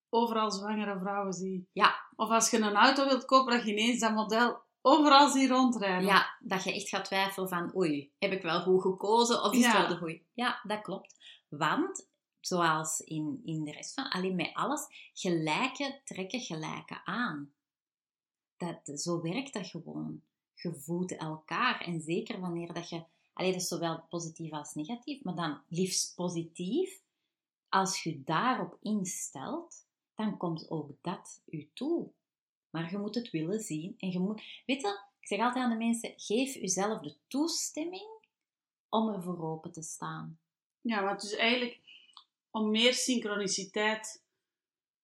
overal 0.08 0.50
zwangere 0.50 0.98
vrouwen 0.98 1.32
ziet. 1.32 1.68
Ja. 1.72 1.94
Of 2.16 2.28
als 2.28 2.50
je 2.50 2.58
een 2.58 2.74
auto 2.76 3.04
wilt 3.04 3.24
kopen, 3.24 3.52
dat 3.52 3.64
je 3.64 3.70
ineens 3.72 4.00
dat 4.00 4.12
model 4.12 4.60
overal 4.82 5.28
ziet 5.28 5.50
rondrijden. 5.50 6.06
Ja, 6.06 6.36
dat 6.40 6.64
je 6.64 6.74
echt 6.74 6.88
gaat 6.88 7.04
twijfelen 7.04 7.48
van, 7.48 7.76
oei, 7.76 8.12
heb 8.18 8.32
ik 8.32 8.42
wel 8.42 8.60
goed 8.62 8.82
gekozen 8.82 9.42
of 9.42 9.52
is 9.52 9.64
het 9.64 9.72
Ja. 9.74 9.80
wel 9.80 9.88
de 9.88 9.96
goeie? 9.96 10.26
Ja, 10.32 10.60
dat 10.62 10.80
klopt. 10.82 11.14
Want, 11.48 12.08
zoals 12.40 13.00
in, 13.00 13.40
in 13.44 13.64
de 13.64 13.72
rest 13.72 13.94
van, 13.94 14.10
alleen 14.10 14.36
met 14.36 14.50
alles, 14.52 15.10
gelijke 15.12 16.00
trekken 16.04 16.40
gelijke 16.40 17.04
aan. 17.04 17.52
Dat, 18.56 19.00
zo 19.00 19.20
werkt 19.22 19.52
dat 19.52 19.66
gewoon. 19.66 20.22
Je 20.54 20.74
voedt 20.74 21.16
elkaar. 21.16 21.80
En 21.80 22.00
zeker 22.00 22.40
wanneer 22.40 22.72
dat 22.72 22.88
je, 22.88 23.02
alleen 23.36 23.52
dat 23.52 23.60
is 23.60 23.68
zowel 23.68 24.04
positief 24.08 24.52
als 24.52 24.74
negatief, 24.74 25.22
maar 25.22 25.34
dan 25.34 25.60
liefst 25.68 26.14
positief. 26.14 27.02
Als 27.68 28.02
je 28.02 28.22
daarop 28.22 28.76
instelt, 28.80 29.86
dan 30.14 30.36
komt 30.36 30.70
ook 30.70 30.90
dat 31.00 31.42
u 31.46 31.70
toe. 31.74 32.10
Maar 32.70 32.90
je 32.90 32.98
moet 32.98 33.14
het 33.14 33.30
willen 33.30 33.60
zien 33.60 33.94
en 33.98 34.10
je 34.10 34.18
moet, 34.18 34.42
weet 34.66 34.80
je, 34.80 34.88
ik 35.20 35.26
zeg 35.26 35.38
altijd 35.38 35.64
aan 35.64 35.70
de 35.70 35.76
mensen, 35.76 36.12
geef 36.16 36.56
uzelf 36.56 37.00
de 37.00 37.16
toestemming 37.28 38.08
om 38.88 39.08
er 39.08 39.22
voor 39.22 39.42
open 39.42 39.72
te 39.72 39.82
staan. 39.82 40.38
Ja, 40.80 41.12
het 41.12 41.22
is 41.22 41.34
eigenlijk 41.34 41.80
om 42.50 42.70
meer 42.70 42.94
synchroniciteit 42.94 44.24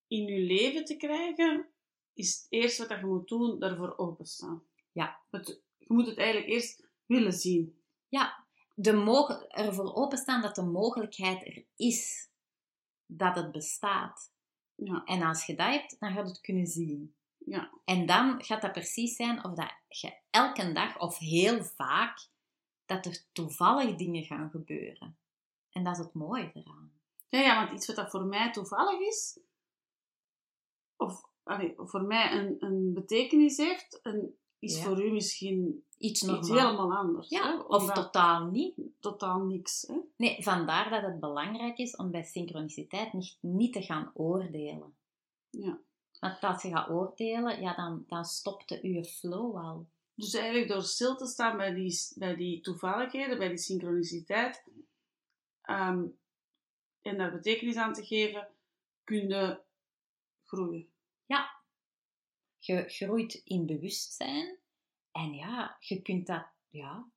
in 0.09 0.25
je 0.25 0.40
leven 0.40 0.85
te 0.85 0.97
krijgen, 0.97 1.66
is 2.14 2.37
het 2.37 2.47
eerste 2.49 2.87
wat 2.87 2.99
je 3.01 3.07
moet 3.07 3.29
doen, 3.29 3.59
daarvoor 3.59 3.97
openstaan. 3.97 4.62
Ja. 4.92 5.21
Het, 5.31 5.61
je 5.79 5.92
moet 5.92 6.07
het 6.07 6.18
eigenlijk 6.18 6.51
eerst 6.51 6.87
willen 7.07 7.33
zien. 7.33 7.82
Ja, 8.12 8.44
de 8.75 9.46
ervoor 9.48 9.94
openstaan 9.94 10.42
dat 10.42 10.55
de 10.55 10.62
mogelijkheid 10.62 11.46
er 11.46 11.64
is 11.77 12.29
dat 13.07 13.37
het 13.37 13.53
bestaat. 13.53 14.33
Ja. 14.75 15.05
En 15.05 15.22
als 15.22 15.46
je 15.46 15.55
dat 15.55 15.66
hebt, 15.66 16.01
dan 16.01 16.12
gaat 16.12 16.29
het 16.29 16.40
kunnen 16.40 16.66
zien. 16.66 17.14
Ja. 17.38 17.70
En 17.85 18.07
dan 18.07 18.44
gaat 18.44 18.62
dat 18.62 18.72
precies 18.72 19.16
zijn 19.16 19.44
of 19.44 19.55
dat 19.55 19.72
je 19.88 20.14
elke 20.31 20.72
dag 20.72 21.01
of 21.01 21.18
heel 21.18 21.64
vaak 21.64 22.29
dat 22.87 23.07
er 23.07 23.25
toevallig 23.33 23.96
dingen 23.96 24.25
gaan 24.25 24.51
gebeuren. 24.51 25.16
En 25.70 25.85
dat 25.85 25.98
is 25.98 26.05
het 26.05 26.14
mooie 26.14 26.51
eraan. 26.55 26.92
Ja, 27.29 27.40
ja, 27.40 27.57
want 27.57 27.72
iets 27.72 27.87
wat 27.87 27.96
dat 27.96 28.11
voor 28.11 28.25
mij 28.25 28.53
toevallig 28.53 29.01
is, 29.01 29.38
of 30.96 31.25
allee, 31.42 31.75
voor 31.77 32.03
mij 32.03 32.33
een, 32.33 32.57
een 32.59 32.92
betekenis 32.92 33.57
heeft, 33.57 34.01
en 34.03 34.37
is 34.62 34.77
Ja. 34.77 34.83
voor 34.83 35.05
u 35.05 35.11
misschien 35.12 35.85
Iets 35.98 36.22
iets 36.22 36.48
helemaal 36.48 36.92
anders. 36.92 37.29
Ja, 37.29 37.62
of 37.68 37.92
totaal 37.92 38.46
niet. 38.46 38.75
totaal 39.01 39.38
niks. 39.38 39.85
Hè? 39.88 39.98
Nee, 40.16 40.42
vandaar 40.42 40.90
dat 40.90 41.03
het 41.03 41.20
belangrijk 41.20 41.79
is 41.79 41.96
om 41.96 42.11
bij 42.11 42.22
synchroniciteit 42.22 43.12
niet, 43.12 43.37
niet 43.40 43.72
te 43.72 43.83
gaan 43.83 44.11
oordelen. 44.14 44.94
Ja. 45.51 45.81
Want 46.20 46.40
als 46.40 46.62
je 46.62 46.68
gaat 46.68 46.88
oordelen, 46.88 47.61
ja, 47.61 47.75
dan, 47.75 48.05
dan 48.07 48.25
stopte 48.25 48.88
je 48.88 49.05
flow 49.05 49.57
al. 49.57 49.87
Dus 50.14 50.35
eigenlijk 50.35 50.68
door 50.68 50.83
stil 50.83 51.16
te 51.16 51.27
staan 51.27 51.57
bij 51.57 51.75
die, 51.75 52.09
bij 52.14 52.37
die 52.37 52.61
toevalligheden, 52.61 53.38
bij 53.38 53.48
die 53.48 53.59
synchroniciteit, 53.59 54.64
ehm, 55.62 56.05
en 57.03 57.18
daar 57.18 57.33
betekenis 57.33 57.77
aan 57.77 57.92
te 57.92 58.05
geven, 58.05 58.48
kun 59.05 59.29
je 59.29 59.61
groeien. 60.44 60.88
Je 61.27 61.62
groeit 62.87 63.35
in 63.44 63.66
bewustzijn. 63.66 64.59
En 65.12 65.35
ja, 65.35 65.77
je 65.81 66.03
kunt 66.03 66.27
dat, 66.27 66.46
ja, 66.68 67.11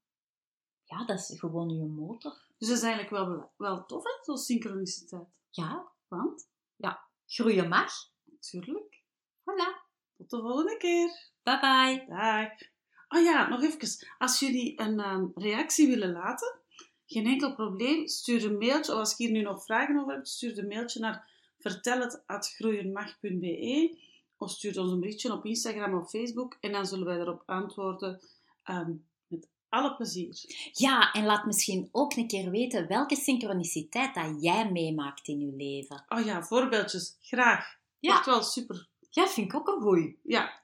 ja 0.84 1.05
dat 1.05 1.19
is 1.19 1.39
gewoon 1.39 1.69
je 1.69 1.86
motor. 1.86 2.43
Dus 2.58 2.67
dat 2.67 2.77
is 2.77 2.84
eigenlijk 2.84 3.12
wel, 3.12 3.51
wel 3.58 3.86
tof, 3.86 4.03
hè, 4.03 4.10
zo'n 4.21 4.38
synchroniciteit. 4.38 5.27
Ja, 5.49 5.91
Want, 6.08 6.47
groeien 7.27 7.67
mag. 7.67 7.91
natuurlijk, 8.25 9.03
Voilà. 9.39 9.84
tot 10.17 10.29
de 10.29 10.38
volgende 10.38 10.77
keer. 10.77 11.31
Bye 11.43 11.60
bye. 11.60 12.05
Dag. 12.08 12.49
Oh 13.08 13.23
ja, 13.23 13.47
nog 13.47 13.63
even. 13.63 14.08
Als 14.17 14.39
jullie 14.39 14.81
een 14.81 14.99
ehm, 14.99 15.25
reactie 15.34 15.88
willen 15.88 16.12
laten, 16.12 16.60
geen 17.05 17.25
enkel 17.25 17.55
probleem. 17.55 18.08
Stuur 18.08 18.45
een 18.45 18.58
mailtje, 18.58 18.91
of 18.91 18.97
als 18.97 19.12
ik 19.12 19.17
hier 19.17 19.31
nu 19.31 19.41
nog 19.41 19.63
vragen 19.63 19.99
over 19.99 20.13
heb, 20.13 20.25
stuur 20.25 20.58
een 20.58 20.67
mailtje 20.67 20.99
naar 20.99 21.29
vertelhet.groeienmag.be 21.60 23.99
of 24.38 24.52
stuur 24.52 24.80
ons 24.80 24.91
een 24.91 25.00
berichtje 25.00 25.34
op 25.34 25.45
Instagram 25.45 25.93
of 25.93 26.10
Facebook 26.10 26.58
en 26.60 26.71
dan 26.71 26.86
zullen 26.86 27.06
wij 27.06 27.19
erop 27.19 27.43
antwoorden 27.45 28.19
ehm, 28.63 28.91
met 29.28 29.48
alle 29.69 29.95
plezier. 29.95 30.43
Ja, 30.71 31.12
en 31.12 31.26
laat 31.26 31.45
misschien 31.45 31.89
ook 31.91 32.15
een 32.15 32.28
keer 32.28 32.50
weten 32.50 32.88
welke 32.88 33.15
synchroniciteit 33.15 34.15
dat 34.15 34.41
jij 34.43 34.71
meemaakt 34.71 35.28
in 35.28 35.39
je 35.39 35.56
leven. 35.56 36.06
Oh 36.08 36.26
ja, 36.26 36.43
voorbeeldjes. 36.43 37.17
Graag. 37.21 37.78
Ja. 38.00 38.17
Echt 38.17 38.26
wel 38.26 38.43
super. 38.43 38.88
Ja, 39.10 39.28
vind 39.28 39.48
ik 39.48 39.56
ook 39.56 39.67
een 39.67 39.82
goeie. 39.82 40.19
Ja. 40.24 40.63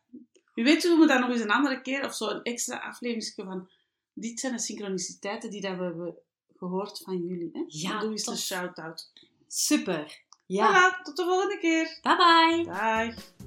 Wie 0.53 0.63
weet 0.63 0.81
doen 0.81 0.99
we 0.99 1.07
dat 1.07 1.19
nog 1.19 1.29
eens 1.29 1.41
een 1.41 1.51
andere 1.51 1.81
keer 1.81 2.05
of 2.05 2.15
zo 2.15 2.29
een 2.29 2.43
extra 2.43 2.77
aflevering 2.77 3.33
van 3.35 3.69
dit 4.13 4.39
zijn 4.39 4.53
de 4.53 4.59
synchroniciteiten 4.59 5.49
die 5.49 5.61
dat 5.61 5.77
we 5.77 5.83
hebben 5.83 6.15
gehoord 6.57 7.01
van 7.03 7.17
jullie. 7.17 7.49
Hè? 7.53 7.63
Ja, 7.67 7.99
doe 7.99 8.11
eens 8.11 8.27
een 8.27 8.37
shout-out. 8.37 9.11
Super. 9.47 10.23
Ja. 10.45 10.67
Voilà, 10.67 11.03
tot 11.03 11.17
de 11.17 11.23
volgende 11.23 11.57
keer. 11.57 11.99
Bye 12.01 12.15
bye. 12.15 12.63
Dag. 12.65 13.40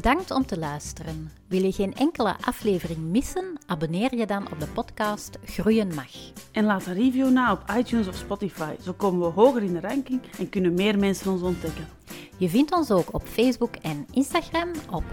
Bedankt 0.00 0.30
om 0.30 0.46
te 0.46 0.58
luisteren. 0.58 1.30
Wil 1.46 1.62
je 1.62 1.72
geen 1.72 1.94
enkele 1.94 2.34
aflevering 2.40 2.98
missen? 2.98 3.58
Abonneer 3.66 4.16
je 4.16 4.26
dan 4.26 4.52
op 4.52 4.60
de 4.60 4.66
podcast 4.66 5.38
Groeien 5.44 5.94
Mag. 5.94 6.10
En 6.52 6.64
laat 6.64 6.86
een 6.86 6.94
review 6.94 7.30
na 7.30 7.52
op 7.52 7.62
iTunes 7.76 8.08
of 8.08 8.14
Spotify. 8.14 8.74
Zo 8.82 8.92
komen 8.92 9.20
we 9.20 9.40
hoger 9.40 9.62
in 9.62 9.72
de 9.72 9.80
ranking 9.80 10.20
en 10.38 10.48
kunnen 10.48 10.74
meer 10.74 10.98
mensen 10.98 11.32
ons 11.32 11.42
ontdekken. 11.42 11.99
Je 12.40 12.48
vindt 12.48 12.72
ons 12.72 12.90
ook 12.90 13.14
op 13.14 13.22
Facebook 13.24 13.74
en 13.74 14.06
Instagram 14.10 14.68
op 14.90 15.04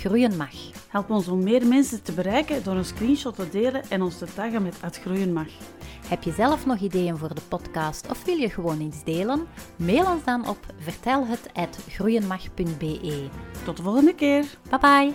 @groeienmag. 0.00 0.54
Help 0.88 1.10
ons 1.10 1.28
om 1.28 1.42
meer 1.42 1.66
mensen 1.66 2.02
te 2.02 2.12
bereiken 2.12 2.64
door 2.64 2.76
een 2.76 2.84
screenshot 2.84 3.34
te 3.34 3.48
delen 3.48 3.82
en 3.88 4.02
ons 4.02 4.18
te 4.18 4.26
taggen 4.34 4.62
met 4.62 4.80
Het 4.80 5.00
Groeien 5.00 5.32
Mag. 5.32 5.48
Heb 6.08 6.22
je 6.22 6.32
zelf 6.32 6.66
nog 6.66 6.78
ideeën 6.78 7.18
voor 7.18 7.34
de 7.34 7.40
podcast 7.48 8.10
of 8.10 8.24
wil 8.24 8.36
je 8.36 8.50
gewoon 8.50 8.80
iets 8.80 9.04
delen? 9.04 9.46
Mail 9.76 10.06
ons 10.06 10.24
dan 10.24 10.48
op 10.48 10.58
vertelhet@groeienmag.be. 10.78 13.28
Tot 13.64 13.76
de 13.76 13.82
volgende 13.82 14.14
keer. 14.14 14.44
Bye 14.68 14.78
bye. 14.78 15.12